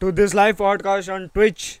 [0.00, 1.80] to this live podcast on Twitch,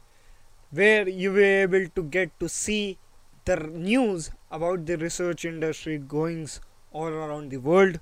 [0.70, 2.98] where you will be able to get to see
[3.46, 6.60] the news about the research industry goings
[6.92, 7.98] all around the world,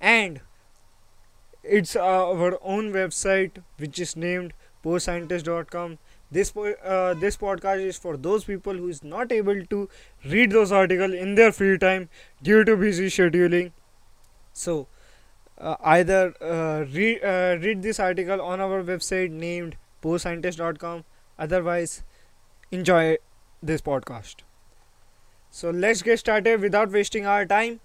[0.00, 0.40] and
[1.64, 4.52] it's our own website which is named
[4.84, 5.98] postscientist.com.
[6.30, 9.88] This uh, this podcast is for those people who is not able to
[10.24, 12.08] read those articles in their free time
[12.42, 13.72] due to busy scheduling.
[14.52, 14.86] So
[15.58, 21.04] uh, either uh, read uh, read this article on our website named postscientist.com
[21.38, 22.02] otherwise
[22.70, 23.16] enjoy
[23.62, 24.36] this podcast.
[25.50, 27.80] So let's get started without wasting our time.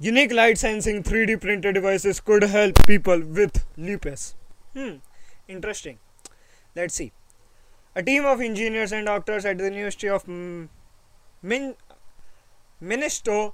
[0.00, 4.34] Unique light sensing 3d printed devices could help people with lupus.
[4.74, 4.96] Hmm
[5.48, 5.98] interesting.
[6.76, 7.12] Let's see.
[7.96, 11.74] A team of engineers and doctors at the university of Min-
[12.80, 13.52] minnesota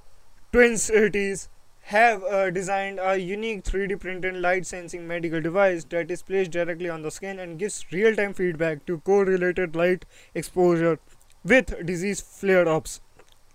[0.51, 1.49] twin cities
[1.89, 6.89] have uh, designed a unique 3D printed light sensing medical device that is placed directly
[6.89, 10.97] on the skin and gives real time feedback to correlated light exposure
[11.43, 13.01] with disease flare ups.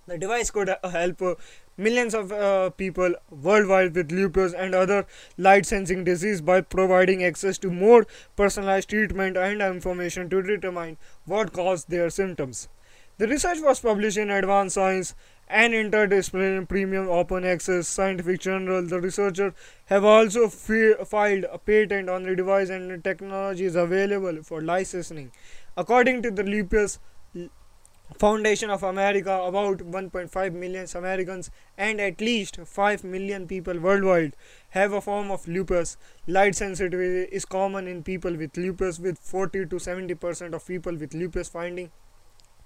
[0.07, 1.35] The device could uh, help uh,
[1.77, 7.59] millions of uh, people worldwide with lupus and other light sensing disease by providing access
[7.59, 12.69] to more personalized treatment and information to determine what caused their symptoms.
[13.19, 15.15] The research was published in Advanced Science
[15.51, 18.83] an interdisciplinary premium open access scientific journal.
[18.83, 19.53] The researchers
[19.87, 25.33] have also fi- filed a patent on the device and is available for licensing.
[25.77, 26.99] According to the Lupus
[28.19, 34.37] Foundation of America, about 1.5 million Americans and at least 5 million people worldwide
[34.71, 35.97] have a form of lupus.
[36.27, 40.95] Light sensitivity is common in people with lupus, with 40 to 70 percent of people
[40.95, 41.91] with lupus finding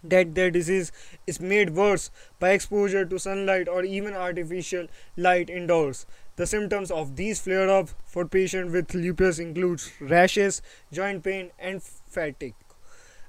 [0.04, 0.92] that their disease
[1.26, 6.06] is made worse by exposure to sunlight or even artificial light indoors.
[6.36, 11.82] The symptoms of these flare up for patients with lupus includes rashes, joint pain, and
[11.82, 12.54] fatigue.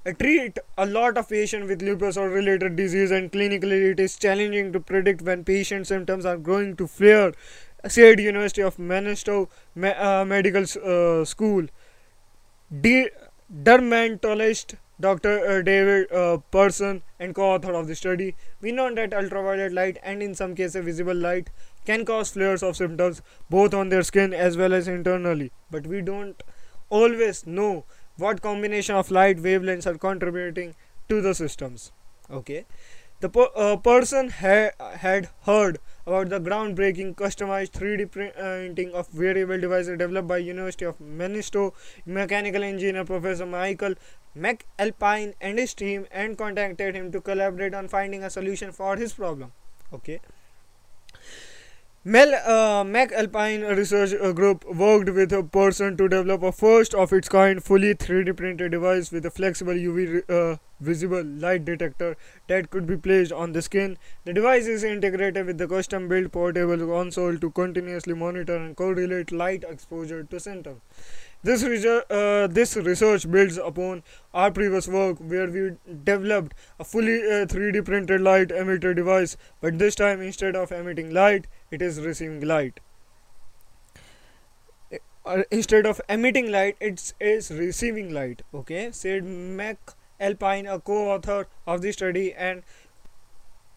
[0.05, 4.15] A treat a lot of patients with lupus or related disease and clinically it is
[4.17, 7.33] challenging to predict when patient symptoms are going to flare
[7.87, 9.47] said university of minnesota
[9.97, 11.65] uh, medical uh, school
[12.69, 13.09] De-
[13.49, 15.39] dermatologist Dr.
[15.45, 20.23] Uh, David uh, Pearson and co-author of the study, we know that ultraviolet light and
[20.23, 21.49] in some cases visible light
[21.85, 26.01] can cause flares of symptoms both on their skin as well as internally, but we
[26.01, 26.41] don't
[26.89, 27.83] always know
[28.17, 30.75] what combination of light wavelengths are contributing
[31.09, 31.91] to the systems.
[32.31, 32.65] Okay,
[33.19, 39.59] the per- uh, Pearson ha- had heard about the groundbreaking customized 3D printing of wearable
[39.59, 41.75] devices developed by University of Minnesota
[42.05, 43.95] mechanical engineer Professor Michael
[44.37, 49.13] McAlpine and his team and contacted him to collaborate on finding a solution for his
[49.13, 49.51] problem.
[49.93, 50.19] Okay.
[52.07, 57.27] Mel uh, McAlpine Research Group worked with a Pearson to develop a first of its
[57.27, 62.15] kind fully 3D printed device with a flexible UV uh, visible light detector
[62.47, 63.97] that could be placed on the skin.
[64.23, 69.31] The device is integrated with the custom built portable console to continuously monitor and correlate
[69.31, 70.81] light exposure to symptoms.
[71.45, 74.01] This, uh, this research builds upon
[74.33, 75.73] our previous work where we
[76.03, 81.13] developed a fully uh, 3D printed light emitter device, but this time instead of emitting
[81.13, 82.79] light, it is receiving light.
[85.23, 88.41] Uh, instead of emitting light, it is receiving light.
[88.51, 89.77] Okay, said Mac
[90.19, 92.63] Alpine, a co-author of the study, and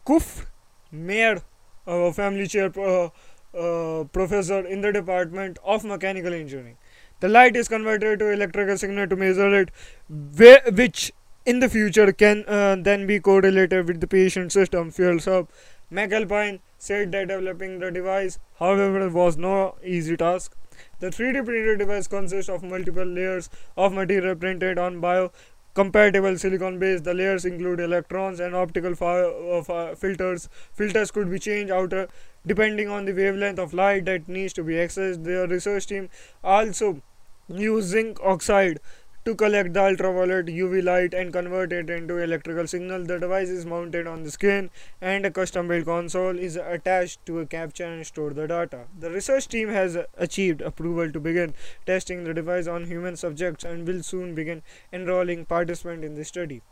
[0.07, 0.47] Kuf
[0.91, 1.43] Mayer,
[1.87, 3.11] a family chair uh,
[3.55, 6.79] uh, professor in the Department of Mechanical Engineering.
[7.21, 9.71] The light is converted to electrical signal to measure it,
[10.09, 11.13] which
[11.45, 15.51] in the future can uh, then be correlated with the patient system fuels up.
[15.91, 20.55] McAlpine said that developing the device, however, was no easy task.
[21.01, 25.33] The 3D printed device consists of multiple layers of material printed on bio
[25.79, 30.49] compatible silicon base the layers include electrons and optical uh, filters.
[30.75, 32.07] Filters could be changed out uh,
[32.47, 35.25] depending on the wavelength of light that needs to be accessed.
[35.25, 36.09] The research team
[36.43, 37.03] also
[37.49, 38.81] used zinc oxide
[39.25, 43.05] to collect the ultraviolet UV light and convert it into electrical signal.
[43.05, 44.71] The device is mounted on the skin
[45.01, 48.85] and a custom built console is attached to capture and store the data.
[48.99, 51.55] The research team has achieved approval to begin
[51.87, 54.63] testing the device on human subjects and will soon begin
[54.93, 56.63] enrolling participants in the study.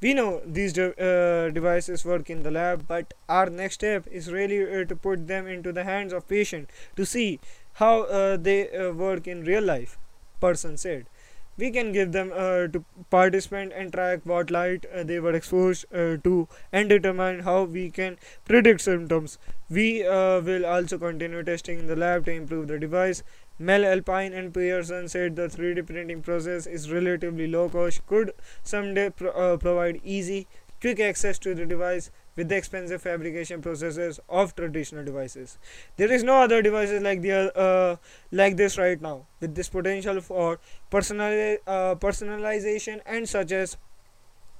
[0.00, 4.30] We know these de- uh, devices work in the lab, but our next step is
[4.30, 7.40] really uh, to put them into the hands of patients to see
[7.74, 9.98] how uh, they uh, work in real life.
[10.40, 11.06] Pearson said
[11.56, 15.84] we can give them uh, to participant and track what light uh, they were exposed
[15.92, 19.38] uh, to and determine how we can predict symptoms.
[19.70, 23.22] We uh, will also continue testing in the lab to improve the device.
[23.60, 28.32] McAlpine and Pearson said the 3D printing process is relatively low cost, could
[28.64, 30.48] someday pro- uh, provide easy,
[30.80, 35.58] quick access to the device with the expensive fabrication processes of traditional devices.
[35.96, 37.96] There is no other devices like the uh,
[38.32, 40.58] like this right now with this potential for
[40.90, 43.76] personal uh, personalization and such as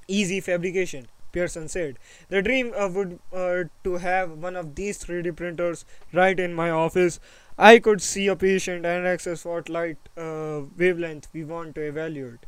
[0.08, 1.08] easy fabrication.
[1.32, 1.98] Pearson said,
[2.28, 6.70] "The dream uh, would uh, to have one of these 3D printers right in my
[6.70, 7.18] office.
[7.58, 12.46] I could see a patient and access what light uh, wavelength we want to evaluate.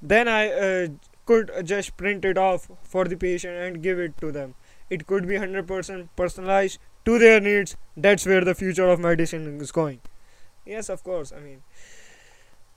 [0.00, 0.88] Then I uh,
[1.26, 4.54] could just print it off for the patient and give it to them.
[4.90, 7.76] It could be 100% personalized to their needs.
[7.96, 10.00] That's where the future of medicine is going."
[10.66, 11.32] Yes, of course.
[11.32, 11.62] I mean,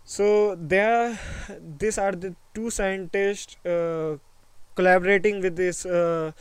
[0.03, 1.19] so there,
[1.77, 4.17] these are the two scientists uh,
[4.75, 6.31] collaborating with this uh,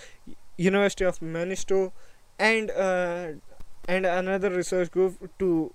[0.56, 1.93] University of Manitoba
[2.38, 3.28] and uh,
[3.88, 5.72] and another research group to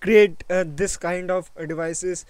[0.00, 2.24] create uh, this kind of devices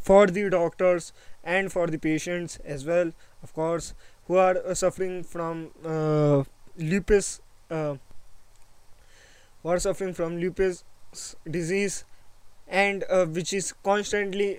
[0.00, 1.12] for the doctors
[1.44, 3.12] and for the patients as well
[3.42, 3.92] of course
[4.28, 6.44] who are uh, suffering from uh,
[6.78, 7.40] lupus
[7.70, 7.96] uh,
[9.62, 10.84] who are suffering from lupus
[11.50, 12.04] disease
[12.66, 13.04] and
[13.34, 14.56] which is constantly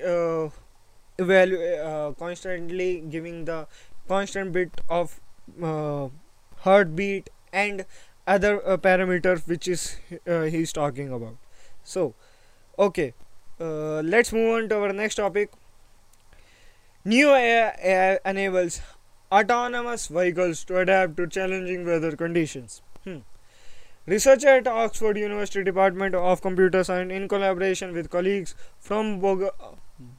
[1.19, 3.67] evalu- constantly giving the
[4.07, 5.19] constant bit of
[6.61, 7.85] heartbeat and
[8.27, 11.35] other uh, parameters which is uh, he's talking about.
[11.83, 12.13] So
[12.77, 13.13] okay
[13.59, 15.51] uh, let's move on to our next topic.
[17.05, 18.81] New AI, AI enables
[19.31, 23.17] autonomous vehicles to adapt to challenging weather conditions hmm.
[24.07, 29.51] Researcher at Oxford University Department of Computer Science, in collaboration with colleagues from Bog-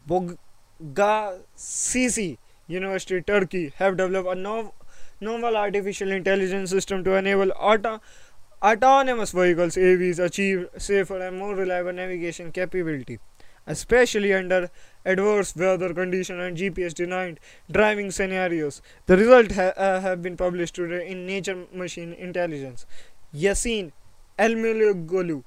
[0.09, 4.73] Bogazici University, Turkey, have developed a nov-
[5.21, 8.01] novel artificial intelligence system to enable auto-
[8.63, 13.19] autonomous vehicles (AVs) achieve safer and more reliable navigation capability,
[13.67, 14.71] especially under
[15.05, 18.83] adverse weather conditions and GPS-denied driving scenarios.
[19.07, 22.87] The results ha- uh, have been published today in Nature Machine Intelligence.
[23.35, 23.93] Yasin
[24.39, 25.45] Elmaligolu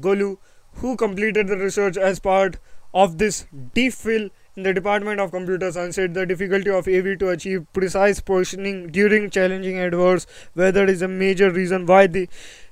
[0.00, 0.38] Golu,
[0.74, 2.58] who completed the research as part
[2.92, 7.28] of this DPhil in the Department of Computer Science, said the difficulty of AV to
[7.30, 12.28] achieve precise positioning during challenging adverse weather is a major reason why the,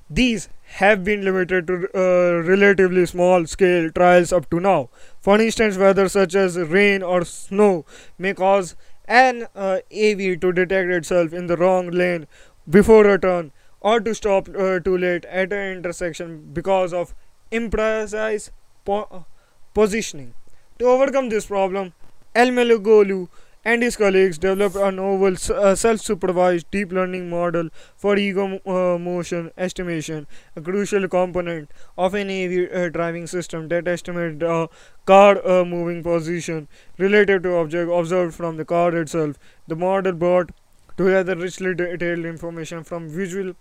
[0.09, 0.49] these
[0.79, 4.89] have been limited to uh, relatively small scale trials up to now.
[5.21, 7.85] For instance, weather such as rain or snow
[8.17, 8.75] may cause
[9.07, 12.27] an uh, AV to detect itself in the wrong lane
[12.69, 17.13] before a turn or to stop uh, too late at an intersection because of
[17.51, 18.49] imprecise
[18.85, 19.25] po-
[19.73, 20.33] positioning.
[20.79, 21.93] To overcome this problem,
[22.33, 23.27] El Melugolu
[23.65, 29.51] and his colleagues developed a novel uh, self-supervised deep learning model for ego uh, motion
[29.57, 34.67] estimation, a crucial component of an AV uh, driving system that estimates the
[35.05, 36.67] car uh, moving position
[36.97, 39.37] relative to object observed from the car itself.
[39.67, 40.51] The model brought
[40.97, 43.53] together richly detailed information from visual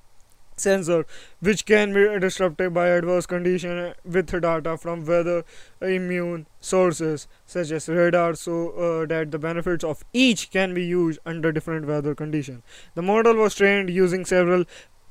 [0.62, 1.04] sensor
[1.40, 5.44] which can be disrupted by adverse conditions with data from weather
[5.80, 11.18] immune sources such as radar so uh, that the benefits of each can be used
[11.26, 12.62] under different weather conditions
[12.94, 14.64] the model was trained using several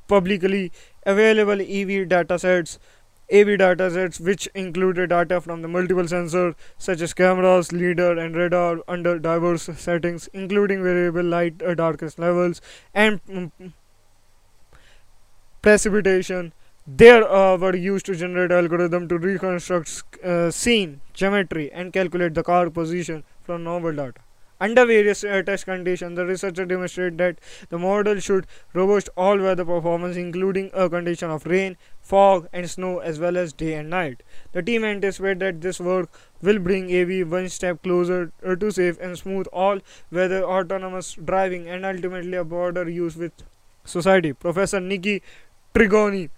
[0.08, 0.72] publicly
[1.06, 2.80] available ev datasets
[3.40, 8.82] AV datasets which included data from the multiple sensors such as cameras, lidar, and radar
[8.90, 12.60] under diverse settings, including variable light uh, darkness levels
[12.94, 13.72] and mm,
[15.62, 16.54] precipitation.
[16.88, 22.44] There uh, were used to generate algorithm to reconstruct uh, scene geometry and calculate the
[22.44, 24.22] car position from novel data.
[24.60, 27.40] Under various uh, test conditions, the researcher demonstrated that
[27.70, 33.00] the model should robust all weather performance, including a condition of rain, fog, and snow,
[33.00, 34.22] as well as day and night.
[34.52, 36.12] The team anticipates that this work
[36.44, 39.80] will bring AV one step closer uh, to safe and smooth all
[40.12, 43.34] weather autonomous driving and ultimately a broader use with
[43.84, 44.32] society.
[44.32, 45.22] Professor Niki
[45.74, 46.30] Trigoni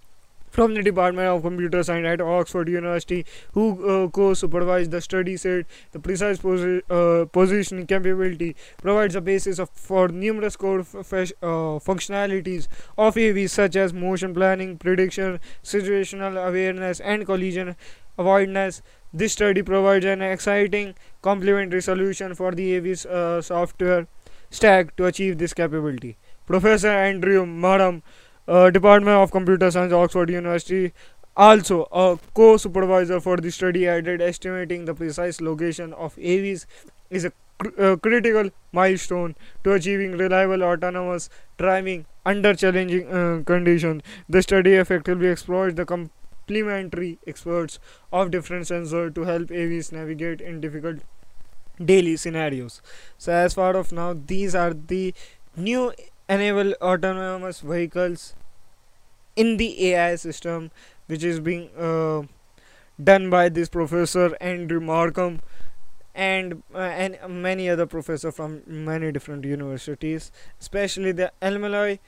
[0.50, 5.66] from the Department of Computer Science at Oxford University, who uh, co-supervised the study, said
[5.90, 11.80] the precise posi- uh, positioning capability provides a basis of, for numerous core f- uh,
[11.88, 17.74] functionalities of AV, such as motion planning, prediction, situational awareness, and collision
[18.16, 18.80] avoidance.
[19.12, 24.06] This study provides an exciting complementary solution for the AV's uh, software
[24.50, 26.16] stack to achieve this capability.
[26.46, 28.02] Professor Andrew Markham
[28.48, 30.92] uh, Department of Computer Science, Oxford University.
[31.36, 36.66] Also, a co supervisor for the study added estimating the precise location of AVs
[37.10, 39.34] is a cr- uh, critical milestone
[39.64, 44.02] to achieving reliable autonomous driving under challenging uh, conditions.
[44.28, 47.80] The study effectively exploits the complementary experts
[48.12, 51.00] of different sensors to help AVs navigate in difficult
[51.84, 52.80] daily scenarios.
[53.18, 55.14] So, as far of now, these are the
[55.56, 55.92] new
[56.28, 58.34] enable autonomous vehicles
[59.36, 60.70] in the AI system,
[61.06, 62.22] which is being uh,
[63.02, 65.40] done by this professor Andrew Markham
[66.14, 71.98] and uh, and many other professors from many different universities, especially the Elmaloi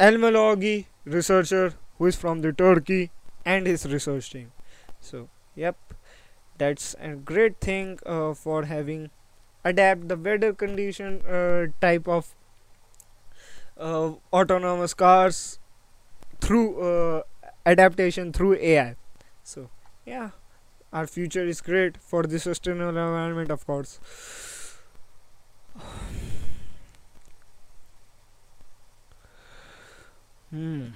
[0.00, 3.10] Elmalogi researcher who is from the Turkey
[3.44, 4.52] and his research team.
[5.00, 5.76] So, yep,
[6.56, 9.10] that's a great thing uh, for having
[9.64, 12.34] adapt the weather condition uh, type of
[13.78, 15.58] uh, autonomous cars
[16.40, 17.22] through uh,
[17.66, 18.96] adaptation through AI.
[19.42, 19.70] So,
[20.06, 20.30] yeah,
[20.92, 23.98] our future is great for the sustainable environment, of course.
[30.50, 30.88] Hmm.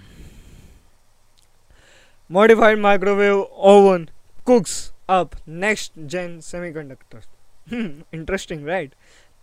[2.28, 4.10] Modified microwave oven
[4.44, 7.22] cooks up next gen semiconductor.
[7.68, 8.92] Hmm, interesting, right?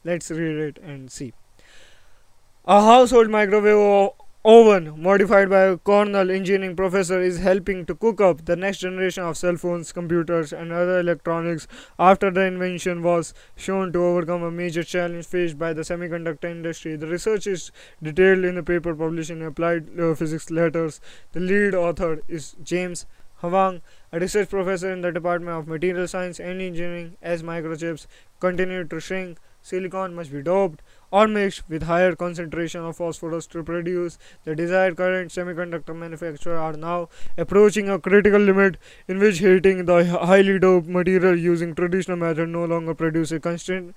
[0.04, 1.34] Let's read it and see.
[2.72, 4.12] A household microwave
[4.46, 9.24] oven modified by a Cornell engineering professor is helping to cook up the next generation
[9.24, 14.52] of cell phones, computers, and other electronics after the invention was shown to overcome a
[14.52, 16.96] major challenge faced by the semiconductor industry.
[16.96, 17.72] The research is
[18.04, 21.02] detailed in a paper published in Applied uh, Physics Letters.
[21.32, 23.08] The lead author is James
[23.42, 27.18] Hwang, a research professor in the Department of Material Science and Engineering.
[27.20, 28.06] As microchips
[28.40, 33.64] continue to shrink, silicon must be doped or mixed with higher concentration of phosphorus to
[33.64, 35.32] produce the desired current.
[35.32, 41.38] Semiconductor manufacturers are now approaching a critical limit in which heating the highly doped material
[41.38, 43.96] using traditional method no longer produces constant,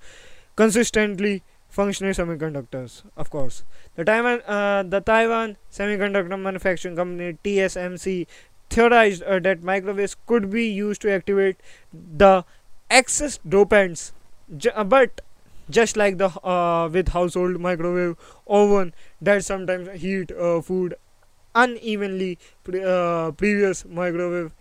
[0.55, 3.03] consistently functioning semiconductors.
[3.17, 3.63] Of course,
[3.95, 8.27] the Taiwan, uh, the Taiwan Semiconductor Manufacturing Company (TSMC)
[8.69, 11.57] theorized uh, that microwaves could be used to activate
[11.93, 12.45] the
[12.89, 14.11] excess dopants,
[14.55, 15.21] J- uh, but
[15.69, 18.15] just like the uh, with household microwave
[18.47, 20.95] oven that sometimes heat uh, food
[21.55, 24.51] unevenly pre- uh, previous microwave.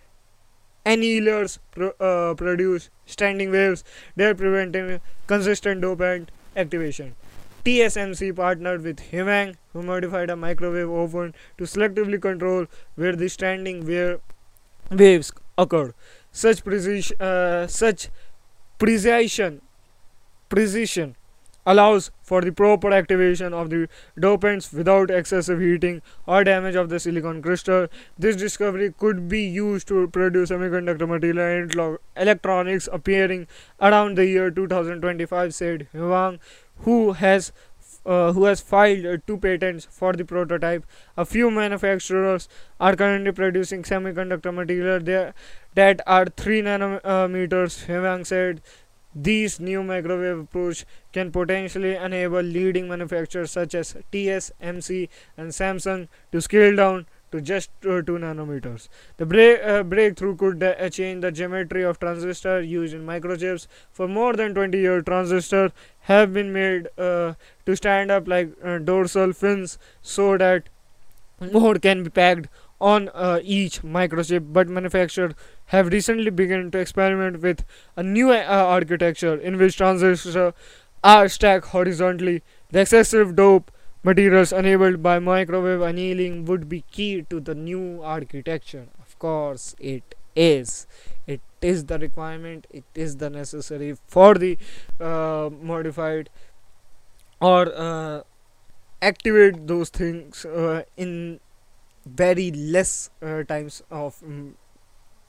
[0.84, 3.84] Annealers pro- uh, produce standing waves
[4.16, 7.14] they preventing consistent dopant activation.
[7.64, 12.66] TSMC partnered with Hwang who modified a microwave oven to selectively control
[12.96, 14.20] where the standing wave
[14.90, 15.94] waves occurred
[16.32, 18.08] such precision uh, such
[18.78, 19.60] precision
[20.52, 21.16] precision
[21.64, 26.98] allows for the proper activation of the dopants without excessive heating or damage of the
[26.98, 27.86] silicon crystal.
[28.18, 33.46] This discovery could be used to produce semiconductor material and electronics appearing
[33.80, 36.40] around the year 2025, said Hwang,
[36.78, 37.52] who has
[38.04, 40.84] uh, who has filed uh, two patents for the prototype.
[41.16, 42.48] A few manufacturers
[42.80, 45.34] are currently producing semiconductor material there
[45.74, 48.60] that are 3 nanometers, Hwang said.
[49.14, 56.40] These new microwave approach can potentially enable leading manufacturers such as TSMC and Samsung to
[56.40, 58.88] scale down to just uh, 2 nanometers.
[59.16, 59.24] The
[59.64, 63.66] uh, breakthrough could uh, change the geometry of transistor used in microchips.
[63.90, 67.34] For more than 20 years, transistors have been made uh,
[67.66, 70.68] to stand up like uh, dorsal fins so that
[71.52, 72.48] more can be packed
[72.80, 75.34] on uh, each microchip but manufacturers
[75.72, 77.64] have recently begun to experiment with
[77.96, 78.44] a new uh,
[78.78, 80.36] architecture in which transistors
[81.04, 82.42] are stacked horizontally.
[82.70, 83.70] The excessive dope
[84.02, 88.88] materials enabled by microwave annealing would be key to the new architecture.
[89.00, 90.86] Of course it is.
[91.26, 92.66] It is the requirement.
[92.70, 94.58] It is the necessary for the
[95.00, 96.30] uh, modified
[97.40, 98.22] or uh,
[99.00, 101.40] activate those things uh, in
[102.04, 104.52] very less uh, times of mm,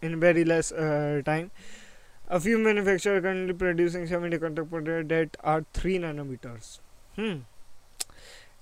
[0.03, 1.51] in very less uh, time.
[2.27, 6.79] A few manufacturers are currently producing semiconductors that are 3 nanometers.
[7.15, 7.39] Hmm.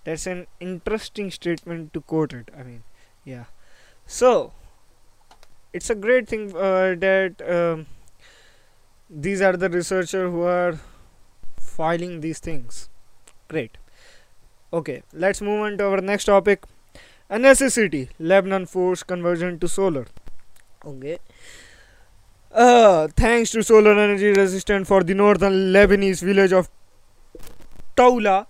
[0.03, 2.83] That's an interesting statement to quote it i mean
[3.23, 3.45] yeah.
[4.07, 4.51] So
[5.73, 7.85] it's a great thing uh, that um,
[9.09, 10.79] these are the researchers who are
[11.59, 12.89] filing these things.
[13.47, 13.77] Great.
[14.73, 16.65] Okay let's move on to our next topic.
[17.29, 20.07] A necessity lebanon forced conversion to solar
[20.85, 21.17] okay
[22.53, 26.69] uh, thanks to solar energy resistant for the northern lebanese village of
[27.95, 28.47] Toula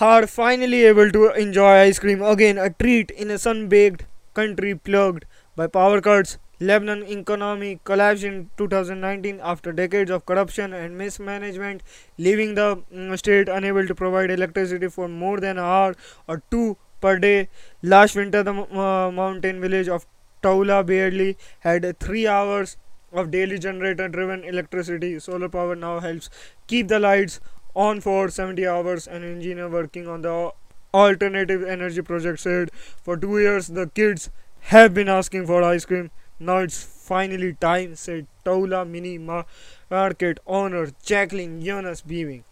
[0.00, 4.04] are finally able to enjoy ice cream again, a treat in a sun baked
[4.34, 5.24] country plagued
[5.56, 11.82] by power cuts, Lebanon economy collapsed in 2019 after decades of corruption and mismanagement,
[12.18, 15.94] leaving the mm, state unable to provide electricity for more than an hour
[16.28, 17.48] or two per day.
[17.82, 20.06] Last winter, the uh, mountain village of
[20.46, 22.76] Toula barely had three hours
[23.12, 25.18] of daily generator driven electricity.
[25.18, 26.30] Solar power now helps
[26.66, 27.40] keep the lights
[27.74, 29.06] on for 70 hours.
[29.06, 30.52] An engineer working on the
[30.94, 32.70] alternative energy project said
[33.02, 34.30] for two years the kids
[34.74, 40.88] have been asking for ice cream now it's finally time, said Toula Mini Market owner
[41.02, 42.44] Jacqueline Jonas beaming.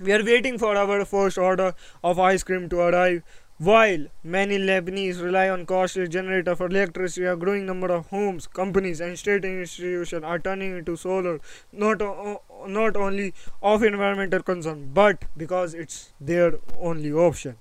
[0.00, 3.22] We are waiting for our first order of ice cream to arrive.
[3.58, 9.00] While many Lebanese rely on costly generator for electricity, a growing number of homes, companies,
[9.00, 11.40] and state institutions are turning into solar,
[11.72, 13.32] not, uh, not only
[13.62, 17.56] of environmental concern, but because it's their only option.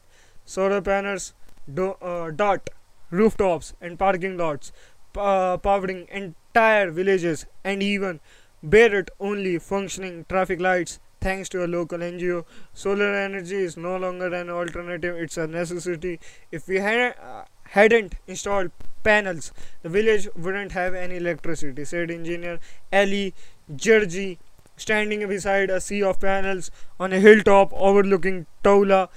[0.45, 1.33] Solar panels
[1.71, 2.69] do, uh, dot
[3.11, 4.71] rooftops and parking lots
[5.15, 8.19] uh, powering entire villages and even
[8.67, 12.45] Beirut only functioning traffic lights thanks to a local NGO.
[12.73, 16.19] Solar energy is no longer an alternative, it's a necessity.
[16.51, 18.71] If we had, uh, hadn't installed
[19.03, 19.51] panels,
[19.83, 22.59] the village wouldn't have any electricity, said engineer
[22.91, 23.33] Ali
[23.75, 24.37] Georgi,
[24.75, 29.07] standing beside a sea of panels on a hilltop overlooking Toula.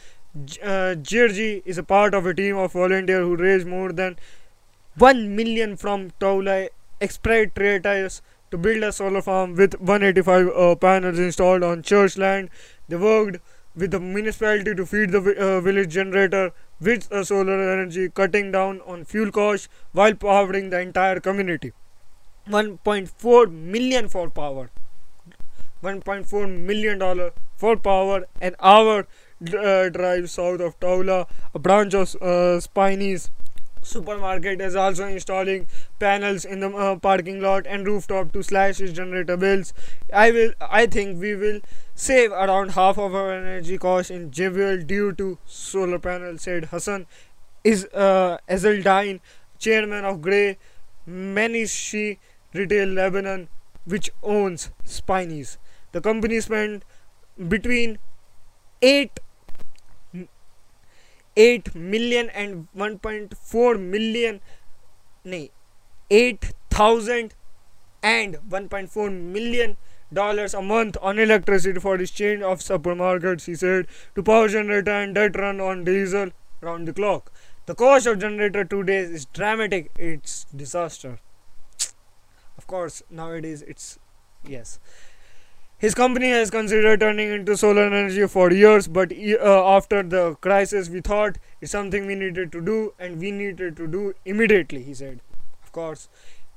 [0.63, 4.17] Uh, Georgi is a part of a team of volunteers who raised more than
[4.97, 6.69] 1 million from Toula
[7.01, 12.51] expatriates to build a solar farm with 185 uh, panels installed on church land.
[12.89, 13.39] They worked
[13.75, 18.81] with the municipality to feed the uh, village generator with uh, solar energy, cutting down
[18.87, 21.73] on fuel costs while powering the entire community.
[22.49, 24.71] 1.4 million for power.
[25.83, 29.07] 1.4 million dollar for power an hour
[29.59, 33.31] uh, drive south of Toula, a branch of uh, Spinneys
[33.87, 35.67] supermarket is also installing
[35.99, 39.73] panels in the uh, parking lot and rooftop to slash its generator bills
[40.13, 41.61] i will i think we will
[41.95, 47.07] save around half of our energy cost in Jebel due to solar panels said hassan
[47.67, 49.21] is uh, Ezeldine,
[49.59, 50.57] chairman of Gray
[51.05, 52.19] Mackenzie
[52.55, 53.49] Retail Lebanon,
[53.85, 55.59] which owns Spinneys.
[55.93, 56.85] The company spent
[57.49, 57.99] between
[58.83, 59.19] 8
[61.37, 64.41] 8 million and 1.4 million
[65.25, 65.51] nay
[66.11, 67.35] 8000
[68.03, 69.77] and 1.4 million
[70.13, 75.17] dollars a month on electricity for chain of supermarkets he said to power generator and
[75.17, 77.33] that run on diesel round the clock.
[77.67, 79.91] The cost of generator today is dramatic.
[79.99, 81.19] It's disaster.
[82.57, 83.99] Of course nowadays it's
[84.45, 84.79] yes
[85.79, 90.89] his company has considered turning into solar energy for years, but uh, after the crisis,
[90.89, 94.95] we thought it's something we needed to do and we needed to do immediately, he
[94.95, 95.21] said.
[95.63, 96.09] Of course,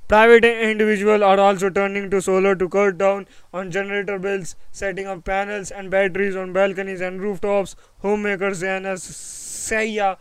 [0.08, 5.24] private individuals are also turning to solar to cut down on generator bills, setting up
[5.24, 7.76] panels and batteries on balconies and rooftops.
[7.98, 10.16] Homemaker Zana Saya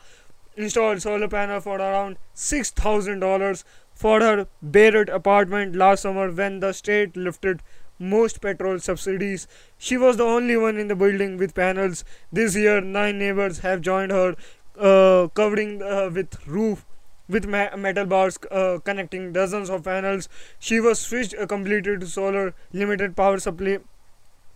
[0.57, 7.15] installed solar panel for around $6,000 for her Beirut apartment last summer when the state
[7.15, 7.61] lifted
[7.99, 9.47] most petrol subsidies.
[9.77, 12.03] She was the only one in the building with panels.
[12.31, 14.35] This year, nine neighbors have joined her,
[14.77, 16.85] uh, covering uh, with roof
[17.27, 20.27] with ma- metal bars uh, connecting dozens of panels.
[20.57, 23.79] She was switched uh, completely to solar, limited power supply,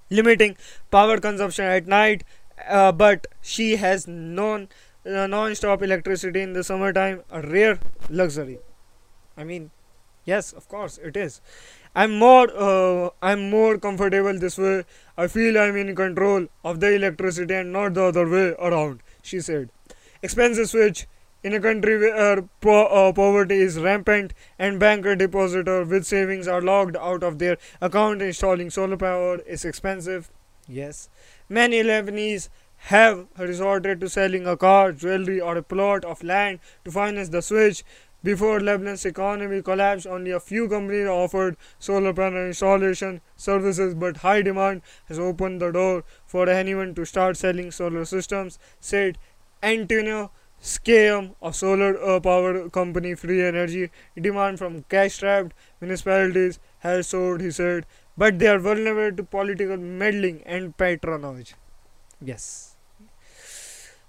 [0.09, 0.57] limiting
[0.91, 2.23] power consumption at night.
[2.67, 4.69] Uh, but she has non
[5.05, 7.79] uh, non-stop electricity in the summertime, a rare
[8.09, 8.59] luxury.
[9.37, 9.71] I mean,
[10.25, 11.41] yes, of course it is.
[11.95, 14.83] I'm more uh, I'm more comfortable this way.
[15.17, 19.39] I feel I'm in control of the electricity and not the other way around, she
[19.39, 19.69] said.
[20.23, 21.05] Expenses switch
[21.43, 26.61] in a country where po- uh, poverty is rampant and bank depositors with savings are
[26.61, 30.31] locked out of their account installing solar power is expensive.
[30.67, 31.09] Yes.
[31.49, 32.49] Many Lebanese
[32.87, 37.41] have resorted to selling a car, jewelry, or a plot of land to finance the
[37.41, 37.83] switch.
[38.23, 44.41] Before Lebanon's economy collapsed, only a few companies offered solar panel installation services, but high
[44.41, 49.17] demand has opened the door for anyone to start selling solar systems, said
[49.61, 50.31] Antonio
[50.61, 53.89] Scam of solar uh, power company Free Energy.
[54.19, 57.85] Demand from cash-strapped municipalities has soared, he said,
[58.17, 61.55] but they are vulnerable to political meddling and patronage.
[62.21, 62.72] Yes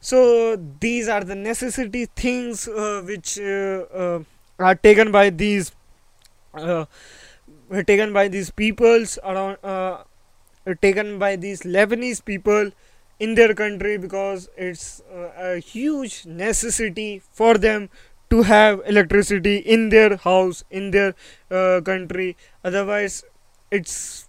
[0.04, 4.18] so these are the necessity things uh, which uh, uh,
[4.58, 5.72] are taken by these
[6.52, 6.84] uh,
[7.86, 10.04] taken by these peoples around uh,
[10.82, 12.70] taken by these Lebanese people
[13.18, 15.00] in their country because it's
[15.38, 17.88] a huge necessity for them
[18.28, 21.14] to have electricity in their house in their
[21.82, 22.36] country.
[22.62, 23.24] Otherwise
[23.70, 24.28] it's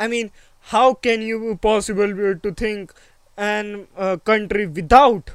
[0.00, 0.30] i mean
[0.72, 2.92] how can you possible to think
[3.36, 5.30] an uh, country without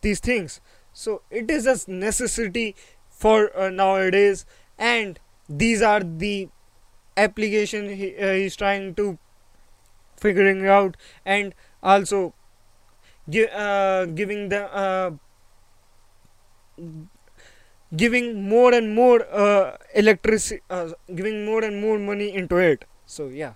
[0.00, 0.60] these things.
[0.92, 2.74] So it is a necessity
[3.08, 4.46] for uh, nowadays
[4.78, 6.48] and these are the
[7.16, 9.18] application he, uh, trying to
[10.16, 12.34] figuring out and also
[13.28, 15.10] gi- uh, giving the uh,
[17.96, 22.84] giving more and more uh, electricity uh, giving more and more money into it.
[23.06, 23.54] So yeah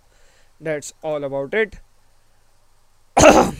[0.60, 1.80] that's all about it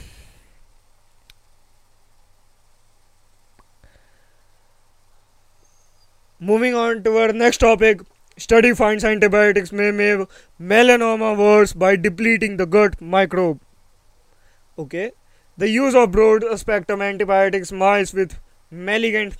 [6.41, 8.01] moving on to our next topic.
[8.38, 10.27] Study finds antibiotics may make
[10.61, 13.61] melanoma worse by depleting the gut microbe.
[14.79, 15.12] Okay.
[15.57, 19.37] The use of broad spectrum antibiotics mice with malignant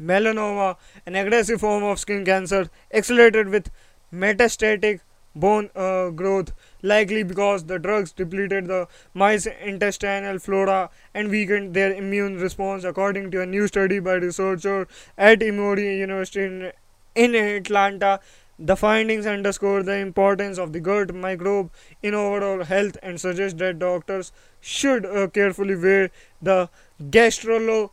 [0.00, 3.70] melanoma, an aggressive form of skin cancer, accelerated with
[4.12, 5.00] metastatic
[5.36, 11.92] bone uh, growth, likely because the drugs depleted the mice intestinal flora and weakened their
[11.92, 16.72] immune response, according to a new study by researchers at Emory University in,
[17.14, 18.20] in Atlanta.
[18.58, 21.70] The findings underscore the importance of the gut microbe
[22.02, 27.90] in overall health and suggest that doctors should uh, carefully weigh the gastrolo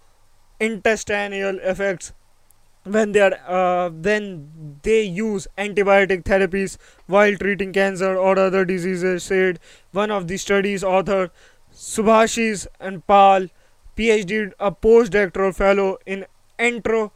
[0.62, 2.14] intestinal effects
[2.84, 9.24] when they are uh, when they use antibiotic therapies while treating cancer or other diseases
[9.24, 9.60] said
[9.92, 11.32] one of the study's author
[11.74, 13.48] subhashis and pal
[13.98, 16.26] phd a postdoctoral fellow in
[16.60, 17.12] entro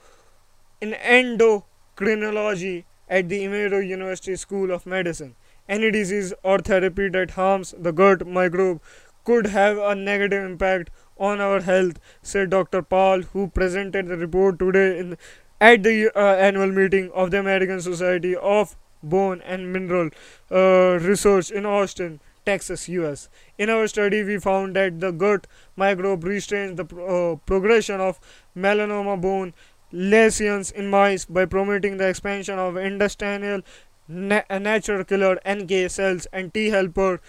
[0.80, 5.36] in endocrinology at the Emory University School of Medicine.
[5.68, 8.82] Any disease or therapy that harms the gut microbe
[9.24, 12.82] could have a negative impact on our health, said Dr.
[12.82, 15.18] Paul, who presented the report today in,
[15.60, 20.10] at the uh, annual meeting of the American Society of Bone and Mineral
[20.52, 22.20] uh, Research in Austin.
[22.46, 23.28] Texas, US.
[23.58, 28.22] In our study, we found that the gut microbe restrains the uh, progression of
[28.56, 29.54] melanoma bone
[29.92, 33.62] lesions in mice by promoting the expansion of intestinal
[34.08, 37.20] na- natural killer NK cells and T helper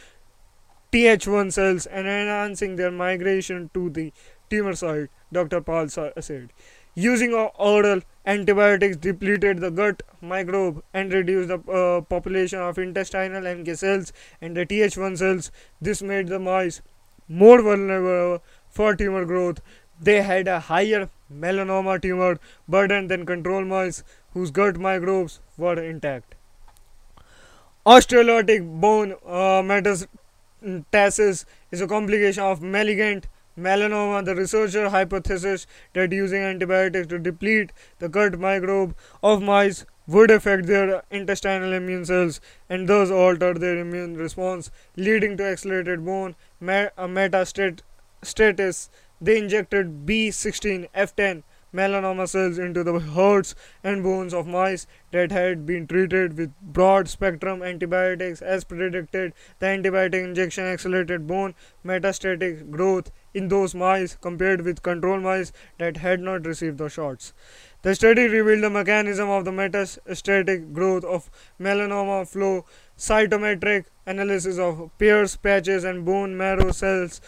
[0.92, 4.12] Th1 cells and enhancing their migration to the
[4.48, 5.60] tumor site, Dr.
[5.60, 6.52] Paul said.
[6.98, 13.76] Using oral antibiotics depleted the gut microbe and reduced the uh, population of intestinal NK
[13.76, 15.52] cells and the Th1 cells.
[15.80, 16.80] This made the mice
[17.28, 19.60] more vulnerable for tumor growth.
[20.00, 26.34] They had a higher melanoma tumor burden than control mice whose gut microbes were intact.
[27.86, 33.28] Osteolytic bone uh, metastasis is a complication of malignant
[33.58, 34.24] melanoma.
[34.24, 40.66] The researcher hypothesized that using antibiotics to deplete the gut microbe of mice would affect
[40.66, 46.88] their intestinal immune cells and thus alter their immune response, leading to accelerated bone uh,
[46.98, 48.88] metastasis.
[49.20, 51.42] They injected B16 F10
[51.74, 53.54] melanoma cells into the hearts
[53.84, 59.32] and bones of mice that had been treated with broad spectrum antibiotics as predicted.
[59.58, 61.54] The antibiotic injection accelerated bone
[61.84, 67.32] metastatic growth in those mice compared with control mice that had not received the shots.
[67.82, 72.64] The study revealed the mechanism of the metastatic growth of melanoma flow
[72.96, 77.20] cytometric analysis of Peyer's patches and bone marrow cells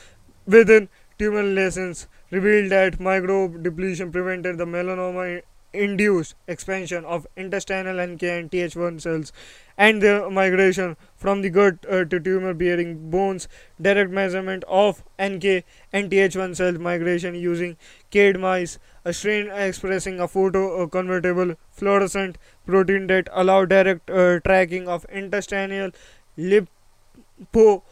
[0.47, 8.23] within tumor lesions revealed that microbe depletion prevented the melanoma induced expansion of intestinal NK
[8.25, 9.33] and Th1 cells
[9.79, 13.49] and their migration from the gut uh, to tumor bearing bones.
[13.81, 17.77] Direct measurement of NK and Th1 cell migration using
[18.11, 24.89] Kaede mice, a strain expressing a photo convertible fluorescent protein that allow direct uh, tracking
[24.89, 25.91] of intestinal
[26.37, 27.83] lipo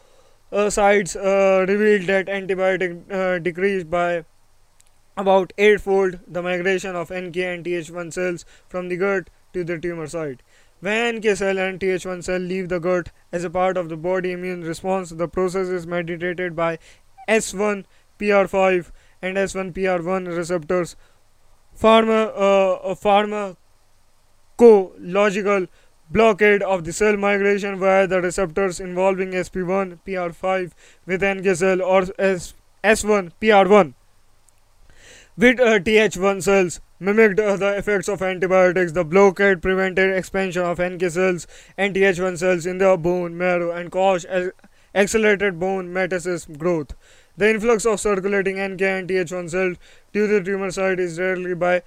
[0.51, 4.25] sites uh, revealed that antibiotic uh, decreased by
[5.17, 10.07] about eightfold the migration of NK and Th1 cells from the gut to the tumor
[10.07, 10.41] site.
[10.79, 14.31] When NK cell and Th1 cell leave the gut as a part of the body
[14.31, 16.79] immune response, the process is mediated by
[17.27, 17.83] S1
[18.17, 20.95] PR5 and S1 PR1 receptors.
[21.77, 22.95] Pharma, uh,
[24.57, 25.67] pharmacological
[26.09, 30.71] blockade of the cell migration via the receptors involving SP1 PR5
[31.05, 33.93] with NK cell or S, S1 PR1
[35.37, 38.91] with uh, Th1 cells mimicked uh, the effects of antibiotics.
[38.91, 43.89] The blockade prevented expansion of NK cells and Th1 cells in the bone marrow and
[43.89, 44.25] caused
[44.93, 46.93] accelerated bone metastasis growth.
[47.37, 49.77] The influx of circulating NK and Th1 cells
[50.13, 51.83] to the tumor site is rarely by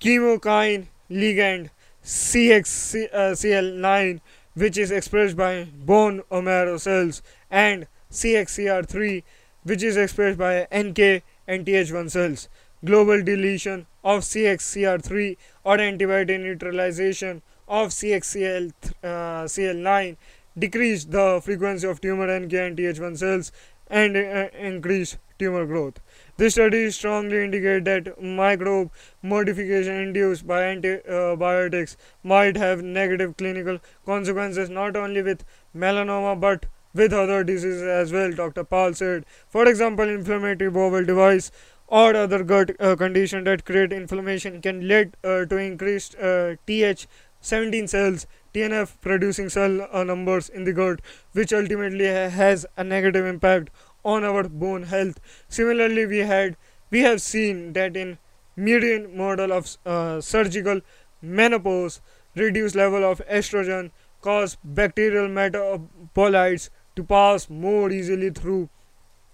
[0.00, 1.70] chemokine ligand
[2.04, 4.20] CXCL9
[4.54, 9.22] which is expressed by bone marrow cells and CXCR3
[9.64, 12.48] which is expressed by NK and Th1 cells.
[12.84, 20.16] Global deletion of CXCR3 or antibody neutralization of CXCL9 uh,
[20.58, 23.50] decreased the frequency of tumor NK and Th1 cells
[23.88, 26.00] and uh, increased tumor growth.
[26.36, 28.90] This study strongly indicate that microbe
[29.22, 35.44] modification induced by antibiotics might have negative clinical consequences not only with
[35.76, 38.64] melanoma but with other diseases as well, Dr.
[38.64, 39.24] Paul said.
[39.48, 41.52] For example, inflammatory bowel device
[41.86, 47.88] or other gut uh, condition that create inflammation can lead uh, to increased uh, Th17
[47.88, 51.00] cells, TNF producing cell uh, numbers in the gut,
[51.32, 53.70] which ultimately ha has a negative impact
[54.04, 55.20] on our bone health.
[55.48, 56.56] Similarly, we had
[56.90, 58.18] we have seen that in
[58.56, 60.80] median model of uh, surgical
[61.22, 62.00] menopause,
[62.36, 63.90] reduced level of estrogen
[64.20, 68.68] cause bacterial metabolites to pass more easily through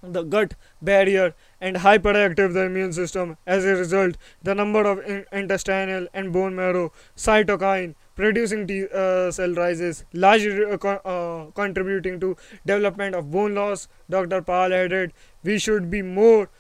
[0.03, 3.37] the gut barrier and hyperactive the immune system.
[3.47, 9.31] As a result, the number of in intestinal and bone marrow cytokine producing T uh,
[9.31, 12.37] cell rises, largely uh, co uh, contributing to
[12.67, 13.89] development of bone loss.
[14.09, 14.43] Dr.
[14.43, 16.51] Paul added, we should be more,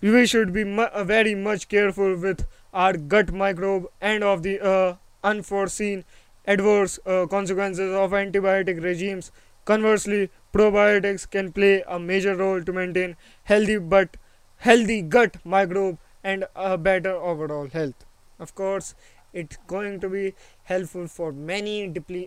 [0.00, 4.60] we should be mu uh, very much careful with our gut microbe and of the
[4.60, 6.04] uh, unforeseen
[6.46, 9.30] adverse uh, consequences of antibiotic regimes.
[9.68, 14.16] Conversely, probiotics can play a major role to maintain healthy but
[14.56, 18.06] healthy gut microbe and a better overall health.
[18.38, 18.94] Of course,
[19.34, 21.74] it's going to be helpful for many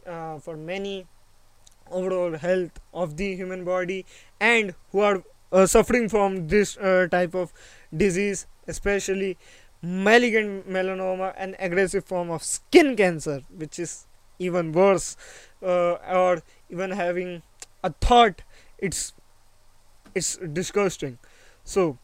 [0.06, 1.08] uh, for many
[1.89, 4.06] overall health of the human body
[4.39, 7.51] and who are uh, suffering from this uh, type of
[8.06, 9.38] disease especially
[9.82, 14.06] malignant melanoma an aggressive form of skin cancer which is
[14.47, 15.15] even worse
[15.63, 17.41] uh, or even having
[17.84, 18.43] a thought
[18.77, 19.13] it's
[20.15, 21.17] it's disgusting.
[21.63, 21.97] So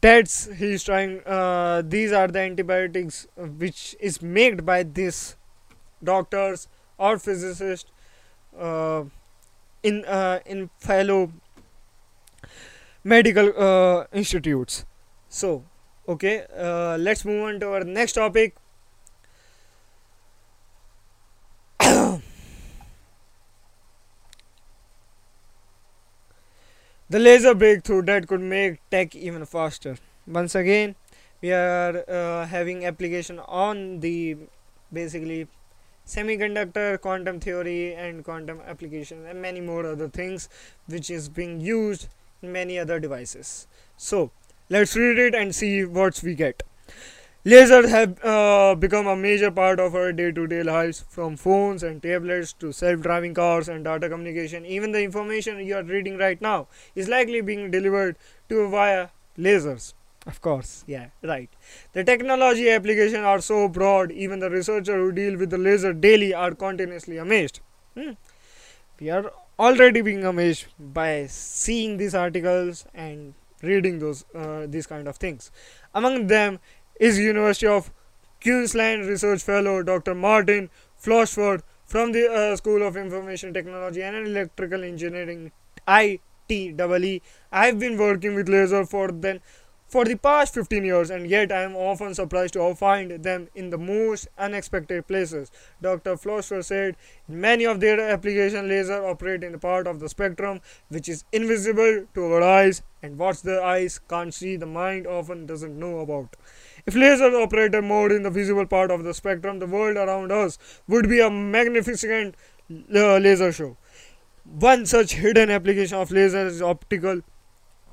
[0.00, 5.36] that's he's trying uh, these are the antibiotics which is made by these
[6.02, 7.90] doctors or physicists
[8.58, 9.04] uh,
[9.82, 11.32] in uh, in fellow
[13.02, 14.84] medical uh, institutes.
[15.28, 15.64] So
[16.08, 18.56] okay uh, let's move on to our next topic
[27.14, 29.96] the laser breakthrough that could make tech even faster.
[30.26, 30.96] Once again
[31.40, 34.36] we are uh, having application on the
[34.92, 35.46] basically
[36.04, 40.48] semiconductor quantum theory and quantum applications and many more other things
[40.86, 42.08] which is being used
[42.42, 43.68] in many other devices.
[43.96, 44.32] So
[44.68, 46.64] let's read it and see what we get
[47.44, 52.54] Lasers have uh, become a major part of our day-to-day lives, from phones and tablets
[52.54, 54.64] to self-driving cars and data communication.
[54.64, 58.16] Even the information you are reading right now is likely being delivered
[58.48, 59.92] to via lasers.
[60.26, 61.50] Of course, yeah, right.
[61.92, 66.32] The technology applications are so broad, even the researchers who deal with the laser daily
[66.32, 67.60] are continuously amazed.
[67.94, 68.12] Hmm.
[68.98, 75.08] We are already being amazed by seeing these articles and reading those uh, these kind
[75.08, 75.50] of things.
[75.94, 76.58] Among them
[77.00, 77.90] is University of
[78.42, 80.14] Queensland Research Fellow Dr.
[80.14, 85.50] Martin Flosford from the uh, School of Information Technology and Electrical Engineering
[85.88, 87.20] ITEE.
[87.50, 89.40] I have been working with laser for then
[89.86, 93.70] for the past 15 years and yet I am often surprised to find them in
[93.70, 95.50] the most unexpected places.
[95.82, 96.16] Dr.
[96.16, 96.96] Flosser said
[97.28, 102.06] many of their application laser operate in the part of the spectrum which is invisible
[102.14, 106.36] to our eyes and what the eyes can't see the mind often doesn't know about.
[106.86, 110.58] If lasers operated more in the visible part of the spectrum, the world around us
[110.86, 112.34] would be a magnificent
[112.70, 113.76] uh, laser show.
[114.44, 117.22] One such hidden application of lasers is optical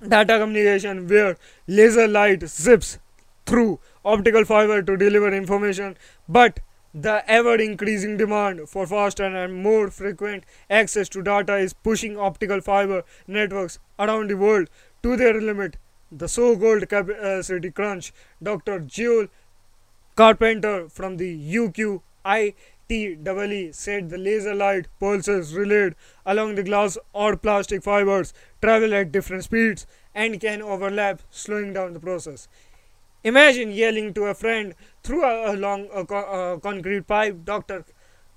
[0.05, 2.99] data communication, where laser light zips
[3.45, 6.59] through optical fiber to deliver information, but
[6.93, 12.59] the ever increasing demand for faster and more frequent access to data is pushing optical
[12.59, 14.69] fiber networks around the world
[15.01, 15.77] to their limit
[16.11, 18.11] the so-called capacity crunch.
[18.41, 18.79] Dr.
[18.79, 19.27] Joel
[20.15, 22.53] Carpenter from the UQITEE
[23.73, 25.95] said the laser light pulses relayed
[26.25, 31.93] along the glass or plastic fibers travel at different speeds and can overlap, slowing down
[31.93, 32.49] the process.
[33.23, 37.45] Imagine yelling to a friend through a, long a, a concrete pipe.
[37.45, 37.85] Dr.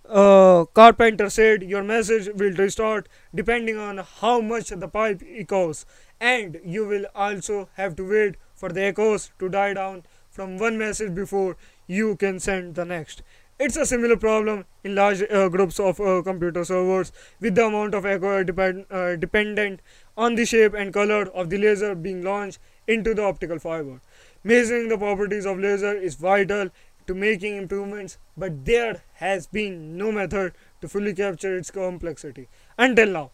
[0.09, 5.87] Uh, Carpenter said your message will distort depending on how much the pipe echoes
[6.33, 10.79] and you will also have to wait for the echoes to die down from one
[10.79, 11.57] message before
[11.87, 13.23] you can send the next.
[13.59, 17.95] It's a similar problem in large uh, groups of uh, computer servers with the amount
[17.95, 19.81] of echo depend, uh, dependent
[20.17, 22.59] on the shape and color of the laser being launched
[22.89, 24.01] into the optical fiber.
[24.43, 26.71] Measuring the properties of laser is vital
[27.07, 33.09] to making improvements, but there has been no method to fully capture its complexity until
[33.09, 33.31] now.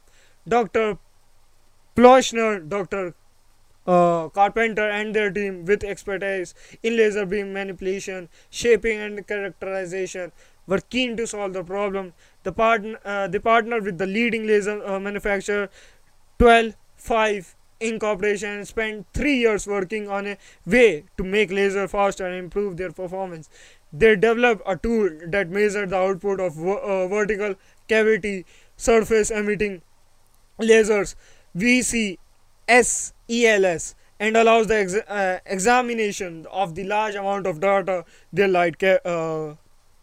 [0.48, 0.98] Dr.
[1.96, 3.14] Plochner, Dr.
[3.86, 10.32] Uh, Carpenter and their team with expertise in laser beam manipulation, shaping and characterization
[10.66, 12.12] were keen to solve the problem.
[12.42, 15.68] The, partner, uh, they with the leading laser uh, manufacturer
[16.38, 22.36] 12-5 Incorporation and spent three years working on a way to make laser faster and
[22.36, 23.48] improve their performance.
[23.90, 27.54] They developed a tool that measured the output of uh, vertical
[27.88, 28.44] cavity
[28.76, 29.80] surface emitting
[30.60, 31.14] lasers
[31.56, 32.18] VCSELS
[34.18, 38.98] and allows the ex uh, examination of the large amount of data they light ca
[39.04, 39.54] uh,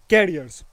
[0.10, 0.64] carriers.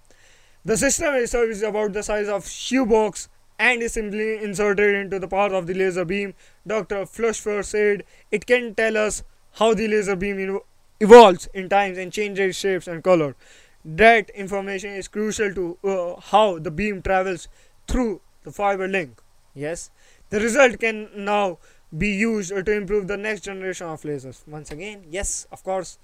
[0.65, 5.29] The system itself is about the size of shoebox and is simply inserted into the
[5.29, 6.35] path of the laser beam.
[6.67, 7.05] Dr.
[7.05, 10.59] Flushfer said it can tell us how the laser beam
[11.01, 13.37] evolves in times and changes shapes and color.
[13.85, 17.49] That information is crucial to uh, how the beam travels
[17.87, 19.21] through the fiber link.
[19.55, 19.91] Yes,
[20.31, 21.59] the result can now
[21.97, 24.47] be used to improve the next generation of lasers.
[24.47, 25.99] Once again, yes, of course.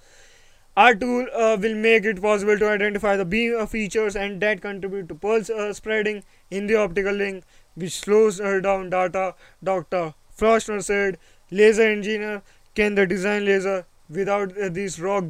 [0.77, 4.61] Our tool uh, will make it possible to identify the beam uh, features and that
[4.61, 7.43] contribute to pulse uh, spreading in the optical link,
[7.75, 9.35] which slows uh, down data.
[9.61, 10.13] Dr.
[10.37, 11.17] Froschner said,
[11.49, 12.41] laser engineer
[12.73, 15.21] can the design laser without uh, these raw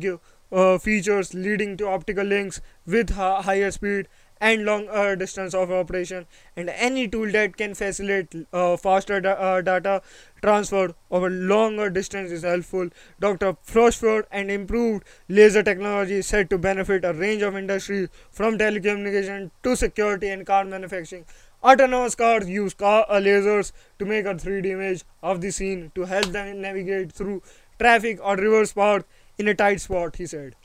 [0.52, 4.08] uh, features leading to optical links with higher speed
[4.42, 6.26] and long uh, distance of operation
[6.56, 10.02] and any tool that can facilitate uh, faster da uh, data
[10.42, 12.90] transfer over longer distance is helpful.
[13.20, 13.54] Dr.
[13.74, 19.52] Frostford and improved laser technology is said to benefit a range of industries from telecommunication
[19.62, 21.26] to security and car manufacturing.
[21.64, 26.06] Autonomous cars use car uh, lasers to make a 3D image of the scene to
[26.06, 27.44] help them navigate through
[27.80, 29.06] traffic or reverse path
[29.38, 30.56] in a tight spot, he said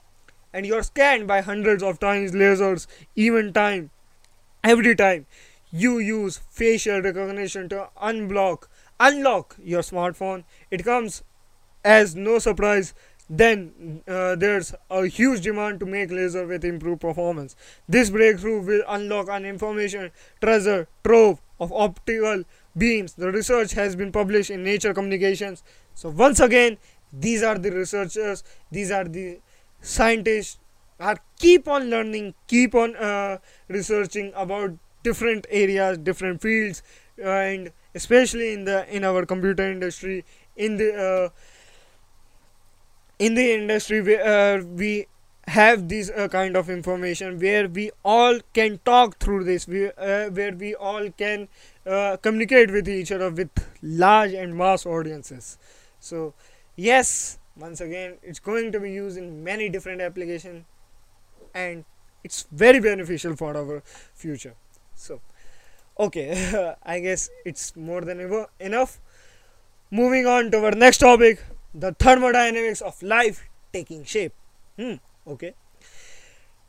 [0.53, 3.89] and you're scanned by hundreds of times lasers even time.
[4.63, 5.25] Every time
[5.71, 8.67] you use facial recognition to unblock
[8.99, 10.43] unlock your smartphone.
[10.71, 11.23] It comes
[11.83, 12.93] as no surprise.
[13.29, 17.55] Then uh, there's a huge demand to make laser with improved performance.
[17.87, 22.43] This breakthrough will unlock an information treasure trove of optical
[22.77, 23.15] beams.
[23.15, 25.63] The research has been published in nature communications.
[25.93, 26.77] So once again
[27.11, 28.43] these are the researchers.
[28.71, 29.39] These are the
[29.81, 30.59] scientists
[30.99, 33.37] are keep on learning keep on uh,
[33.67, 34.71] researching about
[35.03, 36.81] different areas different fields
[37.23, 41.29] uh, and especially in the in our computer industry in the uh,
[43.19, 45.07] in the industry we, uh, we
[45.47, 50.51] have this uh, kind of information where we all can talk through this we, where
[50.51, 51.47] we all can
[52.21, 53.49] communicate with each other with
[53.81, 55.57] large and mass audiences.
[56.01, 56.33] So
[56.75, 60.65] yes once again it's going to be used in many different applications
[61.53, 61.85] and
[62.23, 63.81] it's very beneficial for our
[64.13, 64.55] future.
[64.95, 65.21] So
[65.99, 68.99] okay i guess it's more than ever enough.
[69.91, 71.43] Moving on to our next topic
[71.73, 74.33] the thermodynamics of life taking shape.
[74.77, 74.95] Hmm
[75.27, 75.53] okay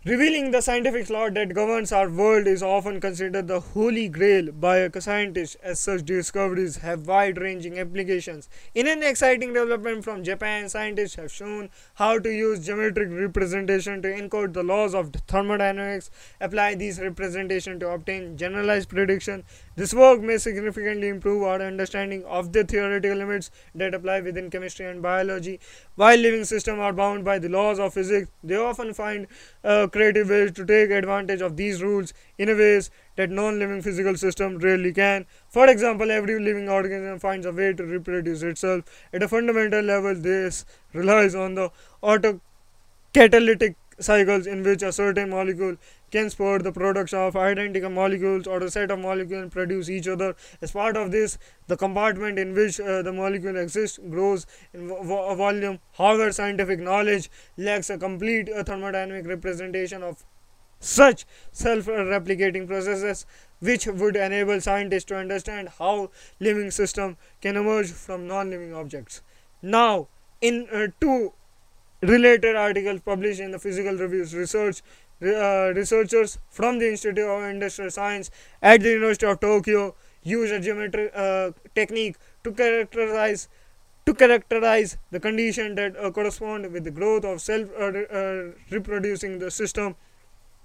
[0.09, 4.89] Revealing the scientific law that governs our world is often considered the holy grail by
[5.01, 8.49] scientists, as such discoveries have wide-ranging applications.
[8.75, 14.09] In an exciting development from Japan, scientists have shown how to use geometric representation to
[14.09, 19.45] encode the laws of thermodynamics, apply these representation to obtain generalized prediction.
[19.79, 24.87] This work may significantly improve our understanding of the theoretical limits that apply within chemistry
[24.87, 25.61] and biology.
[25.95, 29.29] While living systems are bound by the laws of physics, they often find
[29.63, 34.17] uh, creative ways to take advantage of these rules in a ways that non-living physical
[34.17, 35.27] system rarely can.
[35.49, 38.83] For example, every living organism finds a way to reproduce itself.
[39.13, 41.71] At a fundamental level, this relies on the
[42.03, 45.77] autocatalytic cycles in which a certain molecule
[46.11, 50.35] can spur the production of identical molecules or a set of molecules produce each other.
[50.63, 55.35] As part of this, the compartment in which uh, the molecule exists grows in vo
[55.35, 55.79] volume.
[55.93, 60.25] However, scientific knowledge lacks a complete uh, thermodynamic representation of
[60.81, 63.27] such self-replicating processes
[63.61, 69.23] which would enable scientists to understand how living system can emerge from non-living objects.
[69.61, 70.07] Now,
[70.41, 71.33] in uh, two
[72.01, 74.83] related articles published in the Physical Reviews Research,
[75.23, 78.31] uh, researchers from the Institute of Industrial Science
[78.63, 83.49] at the University of Tokyo use a geometric uh, technique to characterize
[84.07, 89.39] to characterize the condition that uh, correspond with the growth of self uh, uh, reproducing
[89.39, 89.97] the system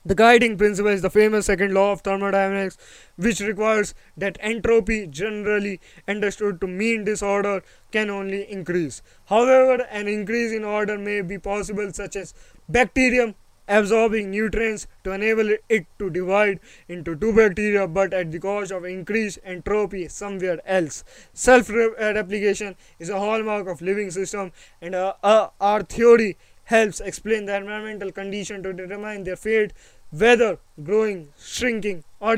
[0.06, 2.78] the guiding principle is the famous second law of thermodynamics,
[3.16, 9.02] which requires that entropy, generally understood to mean disorder, can only increase.
[9.26, 12.34] However, an increase in order may be possible, such as
[12.68, 13.36] bacterium
[13.68, 18.84] absorbing nutrients to enable it to divide into two bacteria but at the cost of
[18.84, 24.52] increased entropy somewhere else self-replication is a hallmark of living system
[24.82, 29.74] and uh, uh, our theory helps explain the environmental condition to determine their fate
[30.12, 32.38] whether growing shrinking or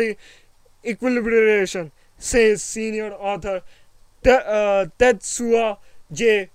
[0.83, 3.61] equilibration says senior author
[4.25, 5.77] uh, Tetsuya
[6.11, 6.49] J.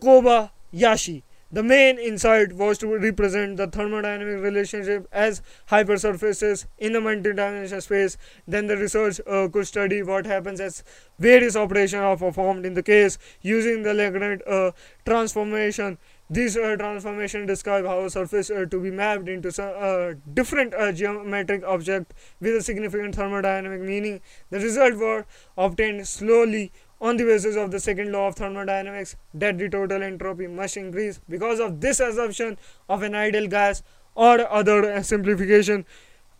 [0.00, 5.40] Kobayashi the main insight was to represent the thermodynamic relationship as
[5.70, 8.18] hypersurfaces in the multidimensional space.
[8.46, 10.84] Then the research uh, could study what happens as
[11.18, 14.72] various operations are performed in the case using the Legendre uh,
[15.06, 15.96] transformation.
[16.30, 20.74] This uh, transformation describe how a surface uh, to be mapped into some uh, different
[20.94, 24.20] geometric object with a significant thermodynamic meaning.
[24.50, 25.24] The result were
[25.56, 26.70] obtained slowly
[27.00, 31.18] on the basis of the second law of thermodynamics that the total entropy must increase
[31.28, 32.58] because of this assumption
[32.90, 33.82] of an ideal gas
[34.14, 35.86] or other simplification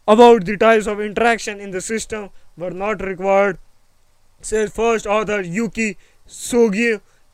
[0.07, 3.59] about the types of interaction in the system were not required
[4.41, 5.97] says first author yuki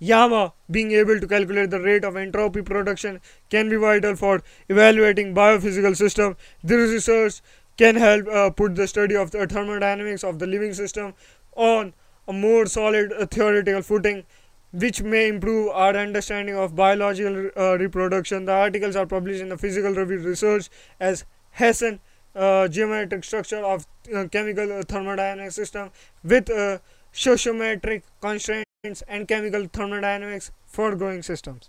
[0.00, 3.20] sugiyama being able to calculate the rate of entropy production
[3.50, 7.40] can be vital for evaluating biophysical system this research
[7.76, 11.14] can help uh, put the study of the thermodynamics of the living system
[11.56, 11.92] on
[12.28, 14.24] a more solid uh, theoretical footing
[14.72, 18.44] which may improve our understanding of biological uh, reproduction.
[18.44, 20.68] The articles are published in the Physical Review Research
[20.98, 22.00] as Hessian
[22.34, 25.90] uh, geometric structure of uh, chemical thermodynamic system
[26.24, 26.78] with uh,
[27.12, 31.68] stoichiometric constraints and chemical thermodynamics for growing systems.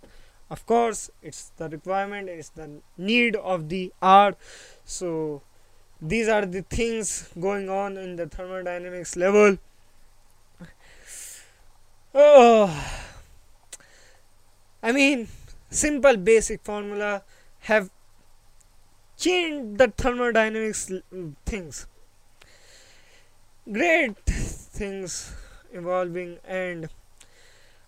[0.50, 4.36] Of course, it's the requirement, it's the need of the art.
[4.84, 5.42] So,
[6.00, 9.58] these are the things going on in the thermodynamics level.
[12.14, 12.70] Oh,
[14.82, 15.28] I mean,
[15.70, 17.22] simple basic formula
[17.60, 17.90] have
[19.16, 21.86] changed the thermodynamics mm, things.
[23.70, 25.34] Great things
[25.72, 26.88] evolving and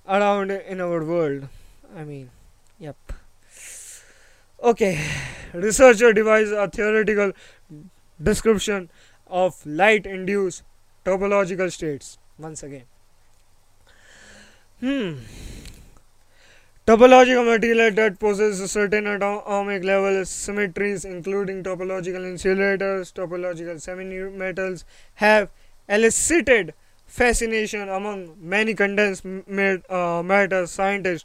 [0.09, 1.49] around in our world.
[1.97, 2.31] I mean,
[2.79, 2.97] yep.
[4.63, 5.01] Okay,
[5.53, 7.33] researcher devised a theoretical
[8.21, 8.91] description
[9.27, 10.63] of light induced
[11.05, 12.85] topological states once again.
[14.81, 15.19] Hmm.
[16.87, 24.85] Topological material that possess a certain atomic level symmetries, including topological insulators, topological semi-metals,
[25.17, 25.51] have
[25.89, 26.73] elicited
[27.09, 31.25] fascination among many condensed uh, matter scientists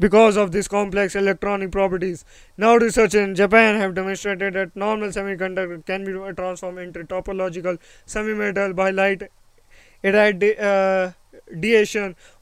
[0.00, 2.24] because of these complex electronic properties.
[2.56, 8.72] Now researchers in Japan have demonstrated that normal semiconductor can be transformed into topological semi-metal
[8.72, 9.24] by light
[10.02, 11.14] irradiation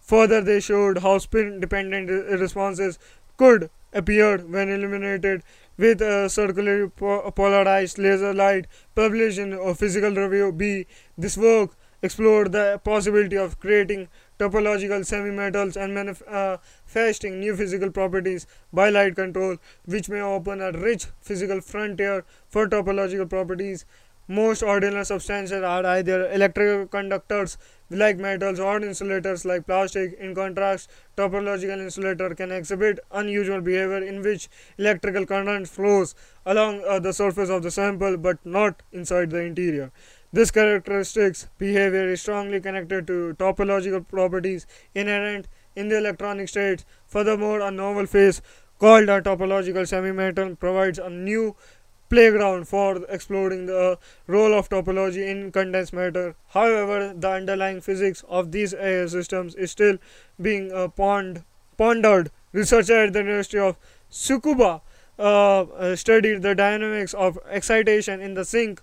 [0.03, 2.99] Further, they showed how spin-dependent responses
[3.36, 5.43] could appear when illuminated
[5.78, 8.66] with a circularly polarized laser light.
[8.95, 10.86] Published in a Physical Review B,
[11.16, 11.70] this work
[12.03, 19.57] explored the possibility of creating topological semi-metals and manifesting new physical properties by light control,
[19.84, 23.84] which may open a rich physical frontier for topological properties.
[24.28, 27.59] Most ordinary substances are either electrical conductors
[27.90, 30.14] like metals or insulators like plastic.
[30.18, 34.48] In contrast, topological insulator can exhibit unusual behavior in which
[34.78, 36.14] electrical current flows
[36.46, 39.92] along uh, the surface of the sample but not inside the interior.
[40.35, 46.87] This characteristics behavior is strongly connected to topological properties inherent in the electronic states.
[47.07, 48.41] Furthermore, a novel phase
[48.78, 51.55] called a topological semi-metal provides a new
[52.09, 56.35] playground for exploring the role of topology in condensed matter.
[56.49, 59.99] However, the underlying physics of these AI systems is still
[60.41, 61.45] being uh, pond
[61.76, 62.30] pondered.
[62.53, 63.76] Researchers at the University of
[64.11, 64.80] Tsukuba
[65.18, 68.83] uh, uh, studied the dynamics of excitation in the zinc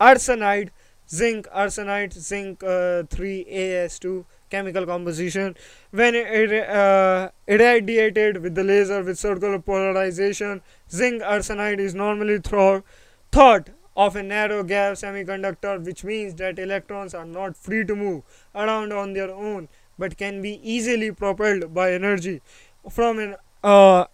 [0.00, 0.70] arsenide,
[1.10, 5.56] zinc arsenide, zinc 3As2 uh, chemical composition.
[5.90, 14.16] When uh, irradiated with the laser with circular polarization zinc arsenide is normally thought of
[14.16, 18.22] a narrow gap semiconductor which means that electrons are not free to move
[18.54, 22.40] around on their own but can be easily propelled by energy
[22.88, 24.04] from an uh,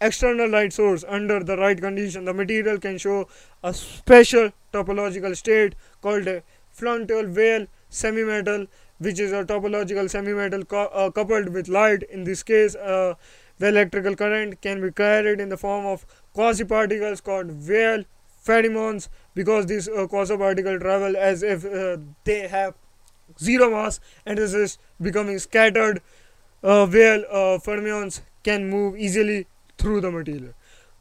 [0.00, 2.24] external light source under the right condition.
[2.24, 3.28] The material can show
[3.62, 6.42] a special topological state called a
[6.76, 8.66] Floquet Weyl semi-metal
[8.98, 12.02] which is a topological semi-metal uh, coupled with light.
[12.04, 13.14] In this case uh,
[13.58, 18.04] the electrical current can be carried in the form of quasi-particles called Weyl
[18.44, 22.74] fermions because these uh, quasi-particles travel as if uh, they have
[23.38, 26.00] zero mass and resist becoming scattered.
[26.62, 29.46] Uh, uh, fermions can move easily
[29.78, 30.52] through the material.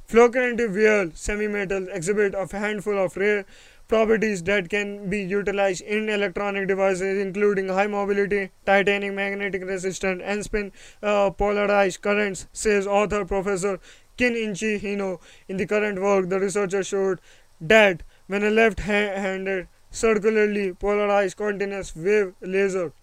[0.08, 3.46] Floquet Weyl semi-metals exhibit a handful of rare
[3.88, 10.44] properties that can be utilized in electronic devices including high mobility, titanium magnetic resistance and
[10.44, 10.72] spin
[11.04, 13.80] uh, polarized currents, says author Professor
[14.18, 15.20] Kenichi Hino.
[15.48, 17.20] In the current work, the researcher showed
[17.60, 22.94] that when a left-handed circularly polarized continuous wave laser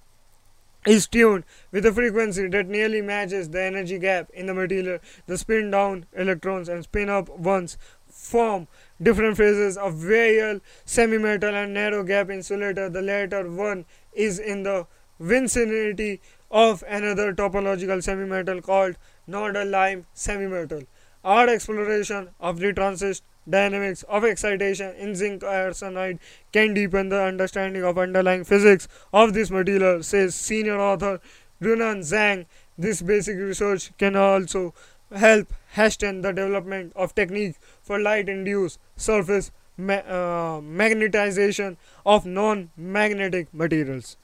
[0.86, 5.38] is tuned with a frequency that nearly matches the energy gap in the material, the
[5.38, 7.78] spin down electrons and spin up ones
[8.08, 8.68] form
[9.02, 12.88] different phases of Weyl, semi-metal and narrow gap insulator.
[12.88, 14.86] The latter one is in the
[15.18, 16.20] vicinity
[16.50, 20.82] of another topological semi-metal called nodal-line semi-metal.
[21.24, 26.18] Our exploration of the transist dynamics of excitation in zinc arsenide
[26.52, 31.20] can deepen the understanding of underlying physics of this material, says senior author
[31.60, 32.46] Runan Zhang.
[32.76, 34.74] This basic research can also
[35.14, 41.76] help hasten the development of technique for light-induced surface ma uh, magnetization
[42.06, 44.16] of non-magnetic materials.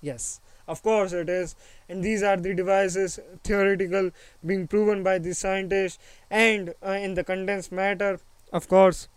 [0.00, 1.56] Yes, of course it is.
[1.88, 4.10] And these are the devices theoretical
[4.44, 5.98] being proven by the scientists
[6.30, 8.20] and uh, in the condensed matter,
[8.54, 9.08] of course,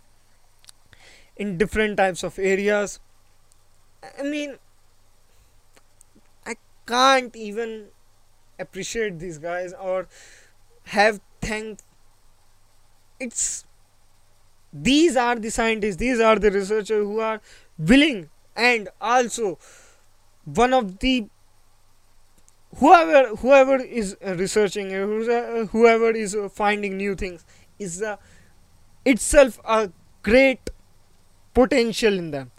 [1.36, 2.98] in different types of areas.
[4.18, 4.58] I mean,
[6.44, 7.86] I can't even
[8.58, 10.08] appreciate these guys or
[10.96, 11.84] have thanked
[13.20, 13.64] it's
[14.72, 17.40] these are the scientists these are the researchers who are
[17.78, 19.58] willing and also
[20.44, 21.26] one of the
[22.76, 24.90] whoever whoever is researching
[25.70, 27.44] whoever is finding new things
[27.78, 28.16] is uh,
[29.12, 29.90] itself a
[30.22, 30.70] great
[31.54, 32.50] potential in them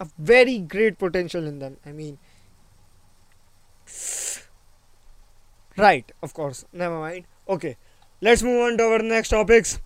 [0.00, 2.18] a very great potential in them i mean
[5.76, 7.76] right of course never mind okay
[8.20, 9.80] let's move on to our next topics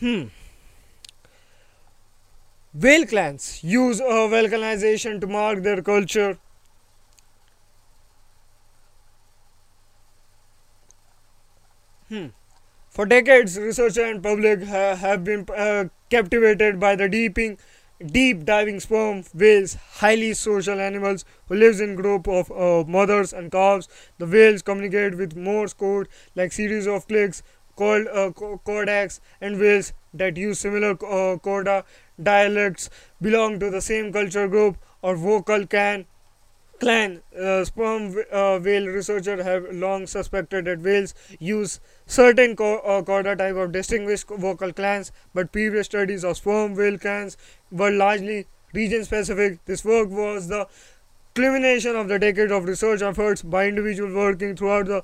[0.00, 0.24] Hmm.
[2.74, 6.38] Whale clans use a vocalization to mark their culture.
[12.08, 12.26] Hmm.
[12.94, 17.58] For decades, researchers and public ha have been uh, captivated by the deeping,
[18.16, 23.50] deep diving sperm whales, highly social animals who lives in group of uh, mothers and
[23.50, 23.88] calves.
[24.18, 27.42] The whales communicate with Morse code like series of clicks
[27.74, 29.92] called uh, codas and whales
[30.22, 31.84] that use similar uh, coda
[32.22, 32.90] dialects
[33.20, 36.06] belong to the same culture group or vocal can
[36.84, 43.22] clan uh, sperm uh, whale researchers have long suspected that whales use certain co- uh,
[43.42, 47.36] type of distinguished vocal clans but previous studies of sperm whale clans
[47.70, 50.66] were largely region specific this work was the
[51.34, 55.02] culmination of the decade of research efforts by individuals working throughout the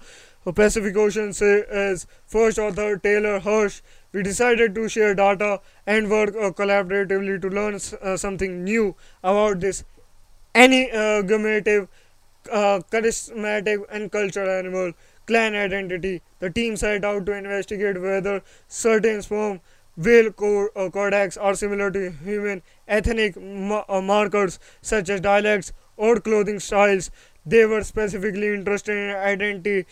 [0.55, 6.31] Pacific Ocean say, as first author Taylor Hersh, we decided to share data and work
[6.31, 9.85] uh, collaboratively to learn uh, something new about this
[10.55, 11.88] enigmatic,
[12.51, 14.92] uh, charismatic, and cultural animal
[15.26, 16.22] clan identity.
[16.40, 19.61] The team set out to investigate whether certain sperm
[19.96, 25.72] whale co- uh, codas are similar to human ethnic ma- uh, markers such as dialects
[25.96, 27.11] or clothing styles.
[27.46, 29.86] They were specifically interested in identity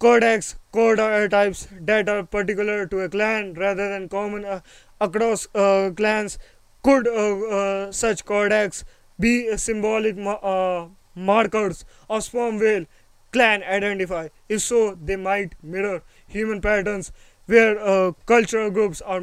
[0.00, 0.98] codas, code
[1.30, 4.60] types that are particular to a clan rather than common uh,
[5.00, 6.38] across uh, clans.
[6.82, 8.84] Could uh, uh such codas
[9.18, 12.86] be symbolic uh, markers of sperm whale
[13.32, 14.28] clan identify?
[14.48, 17.12] If so, they might mirror human patterns
[17.46, 19.22] where uh, cultural groups are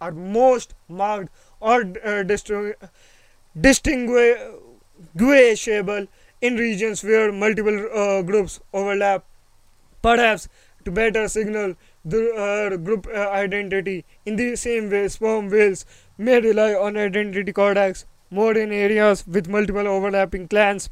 [0.00, 1.84] are most marked or
[3.60, 6.06] distinguishable
[6.40, 9.24] in regions where multiple groups overlap
[10.02, 10.48] perhaps
[10.84, 14.04] to better signal the uh, group uh, identity.
[14.24, 15.84] In the same way, sperm whales
[16.16, 20.88] may rely on identity codas more in areas with multiple overlapping clans.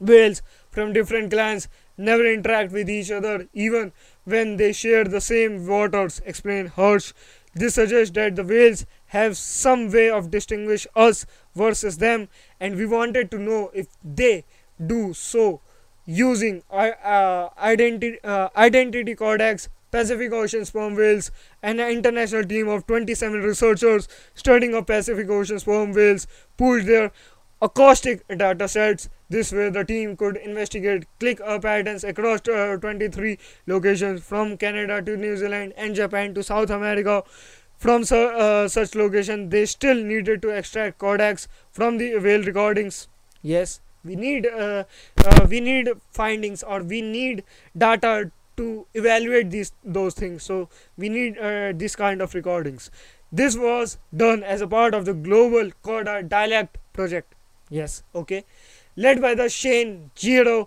[0.00, 3.92] Whales from different clans never interact with each other even
[4.24, 7.12] when they share the same waters, explained Hersh.
[7.54, 12.28] This suggests that the whales have some way of distinguish us versus them
[12.58, 14.44] and we wanted to know if they
[14.84, 15.60] do so
[16.06, 21.30] using uh, identity uh, identity codas Pacific Ocean sperm whales,
[21.62, 26.26] and an international team of 27 researchers studying of Pacific Ocean sperm whales
[26.56, 27.12] pooled their
[27.60, 29.08] acoustic data sets.
[29.28, 35.16] This way, the team could investigate click patterns across uh, 23 locations from Canada to
[35.16, 37.22] New Zealand and Japan to South America.
[37.78, 43.08] From su- uh, such location, they still needed to extract codas from the whale recordings.
[43.42, 44.84] Yes, we need uh,
[45.24, 47.42] uh, we need findings or we need
[47.76, 48.30] data
[48.62, 48.68] to
[49.02, 50.50] evaluate these those things.
[50.50, 50.60] So
[50.96, 52.90] we need uh, this kind of recordings.
[53.40, 57.34] This was done as a part of the global Coda dialect project.
[57.80, 58.44] Yes, okay,
[59.06, 60.58] led by the Shane Gero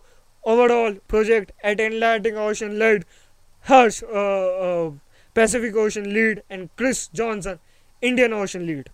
[0.56, 3.06] overall project at Atlantic Ocean led
[3.68, 4.92] Hersh uh, uh,
[5.34, 7.60] Pacific Ocean lead and Chris Johnson
[8.02, 8.90] Indian Ocean lead.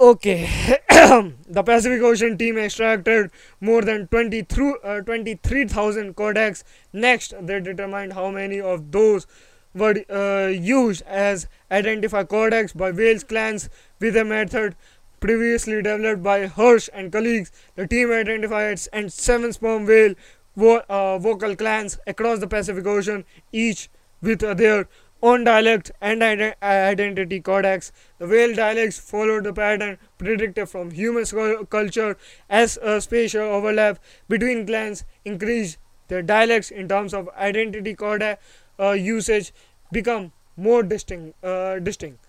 [0.00, 6.62] Okay, the Pacific Ocean team extracted more than 20 through, uh, 23,000 codas.
[6.92, 9.26] Next, they determined how many of those
[9.74, 13.68] were uh, used as identify codas by whales clans
[13.98, 14.76] with a method
[15.18, 17.50] previously developed by Hersh and colleagues.
[17.74, 20.14] The team identified and seven sperm whale
[20.56, 23.90] vo- uh, vocal clans across the Pacific Ocean, each
[24.22, 24.88] with their
[25.22, 27.90] own dialect and ident- identity codas.
[28.18, 31.24] The whale dialects followed the pattern predicted from human
[31.66, 32.16] culture
[32.48, 33.98] as a spatial overlap
[34.28, 35.78] between clans increased.
[36.08, 38.38] Their dialects, in terms of identity codas
[38.80, 39.52] uh, usage,
[39.92, 41.42] become more distinct.
[41.44, 42.24] Uh, distinct.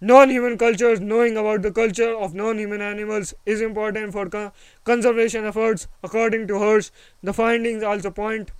[0.00, 4.52] Non-human cultures knowing about the culture of non-human animals is important for co-
[4.84, 5.88] conservation efforts.
[6.04, 6.90] According to Hersh,
[7.22, 8.52] the findings also point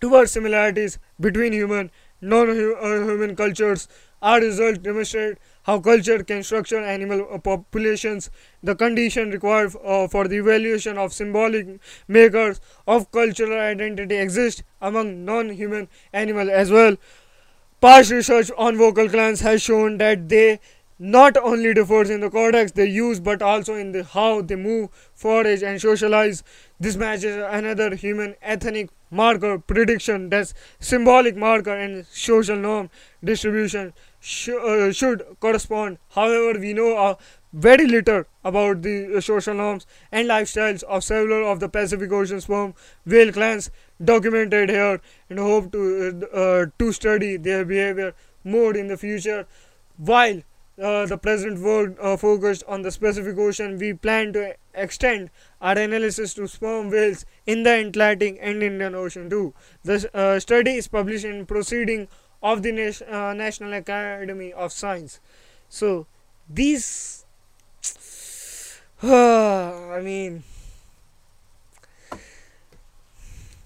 [0.00, 1.90] towards similarities between human
[2.20, 3.88] non-human cultures.
[4.22, 8.30] Our results demonstrate how culture can structure animal populations.
[8.62, 15.24] The condition required uh, for the evaluation of symbolic makers of cultural identity exist among
[15.24, 16.96] non-human animals as well.
[17.80, 20.60] Past research on vocal clans has shown that they
[20.98, 24.88] not only differs in the codas they use but also in the how they move,
[25.14, 26.42] forage and socialize.
[26.80, 32.90] This matches another human ethnic marker prediction that symbolic marker and social norm
[33.22, 35.98] distribution sh- uh, should correspond.
[36.10, 37.14] However, we know uh,
[37.52, 42.40] very little about the uh, social norms and lifestyles of several of the Pacific Ocean
[42.40, 42.74] sperm
[43.06, 43.70] whale clans
[44.04, 45.00] documented here
[45.30, 49.46] and hope to uh, to study their behavior more in the future.
[49.96, 50.42] While
[50.80, 55.78] uh, the present world uh, focused on the Pacific Ocean, we plan to extend our
[55.78, 59.54] analysis to sperm whales in the Atlantic and Indian Ocean too.
[59.84, 62.08] The uh, study is published in Proceeding
[62.42, 65.20] of the Nas- uh, National Academy of Science.
[65.68, 66.06] So
[66.48, 67.24] these,
[69.02, 70.42] I mean,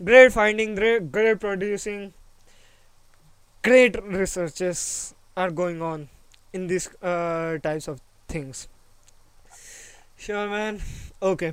[0.02, 2.12] great finding, great, great producing,
[3.62, 6.08] great researches are going on
[6.52, 8.68] in these uh, types of things.
[10.16, 10.80] Sure, man.
[11.22, 11.52] Okay,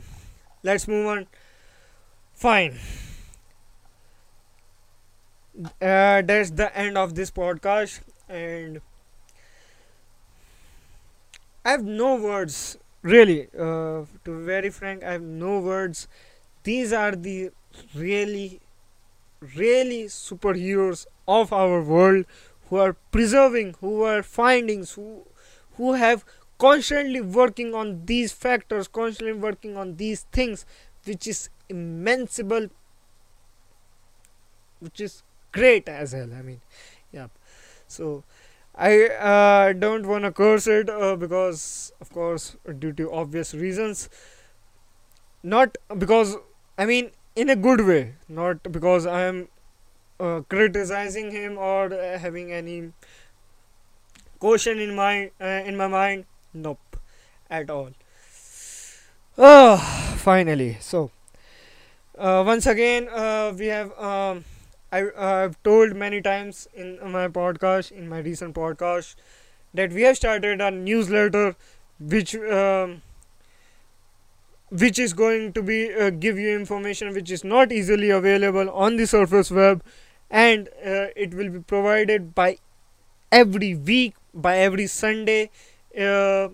[0.63, 1.27] let's move on.
[2.33, 2.79] Fine.
[5.81, 8.79] Uh, that's the end of this podcast, and
[11.65, 12.77] I have no words.
[13.03, 16.07] Really, uh, to be very frank, I have no words.
[16.63, 17.51] These are the
[17.95, 18.59] really,
[19.55, 22.25] really superheroes of our world
[22.69, 25.23] who are preserving, who are findings, who
[25.75, 26.25] who have
[26.57, 30.65] constantly working on these factors, constantly working on these things,
[31.05, 32.67] which is immensible,
[34.79, 36.29] which is great as hell.
[36.33, 36.61] I mean,
[37.11, 37.27] yeah.
[37.87, 38.23] So
[38.75, 44.09] I uh, don't want to curse it uh, because, of course, due to obvious reasons.
[45.43, 46.35] Not because
[46.77, 49.47] I mean in a good way, not because I am
[50.19, 52.91] uh, criticizing him or uh, having any
[54.39, 56.25] caution in my uh, in my mind?
[56.53, 56.79] Nope.
[57.49, 57.91] At all.
[59.37, 59.77] Oh
[60.17, 60.77] finally.
[60.81, 61.11] So
[62.17, 64.43] uh, once again uh, we have um,
[64.91, 69.15] I, i've told many times in my podcast in my recent podcast
[69.73, 71.55] that we have started a newsletter
[71.99, 73.01] which um,
[74.69, 78.97] which is going to be uh, give you information which is not easily available on
[78.97, 79.83] the surface web
[80.29, 82.57] and uh, it will be provided by
[83.31, 85.49] every week by every sunday
[85.99, 86.49] uh,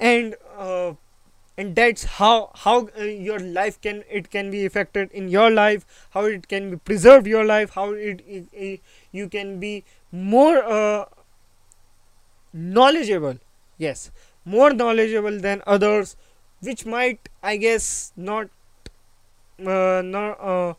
[0.00, 0.92] and uh,
[1.58, 5.86] and that's how how uh, your life can it can be affected in your life
[6.10, 8.80] how it can be preserved your life how it, it, it
[9.12, 11.04] you can be more uh,
[12.52, 13.38] knowledgeable
[13.78, 14.10] yes
[14.44, 16.16] more knowledgeable than others
[16.60, 18.48] which might i guess not
[19.66, 20.74] uh, not uh,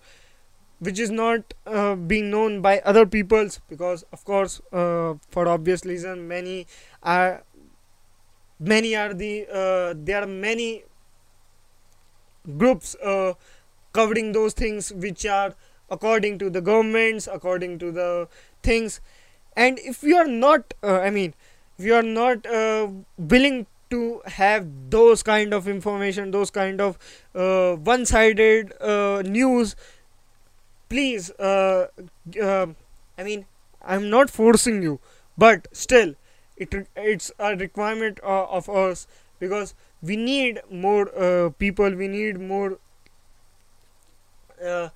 [0.80, 5.86] which is not uh, being known by other peoples because of course uh, for obvious
[5.86, 6.68] reason many
[7.04, 7.44] are
[8.60, 10.84] many are the uh, there are many
[12.58, 13.34] groups uh,
[13.94, 15.54] covering those things which are
[15.90, 18.28] according to the governments according to the
[18.64, 19.02] things.
[19.56, 21.34] And if you are not uh, i mean
[21.80, 26.98] if you are not uh, willing to have those kind of information those kind of
[27.34, 28.74] one sided
[29.26, 29.76] news
[30.90, 31.88] please uh,
[32.42, 32.68] uh,
[33.18, 33.46] i mean
[33.86, 35.00] i'm not forcing you
[35.38, 36.14] but still
[36.58, 39.08] it it's a requirement uh, of us
[39.40, 42.78] because we need more uh, people we need more
[44.64, 44.90] uh,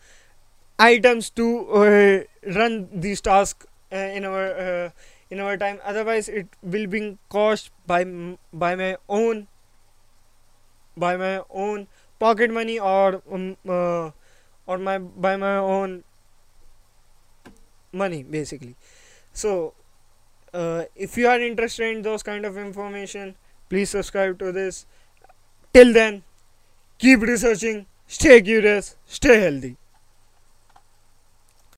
[0.79, 2.19] items to uh,
[2.55, 4.89] run these tasks uh, in our uh,
[5.29, 5.79] in our time.
[5.83, 8.03] Otherwise it will be caused by
[8.53, 9.47] by my own
[10.97, 11.87] by my own
[12.19, 14.11] pocket money or um, uh,
[14.71, 14.97] or my
[15.27, 16.03] by my own
[18.01, 18.75] money basically.
[19.33, 19.73] So
[20.53, 23.35] uh, if you are interested in those kind of information
[23.69, 24.85] please subscribe to this.
[25.73, 26.23] Till then
[26.99, 29.75] keep researching stay curious stay healthy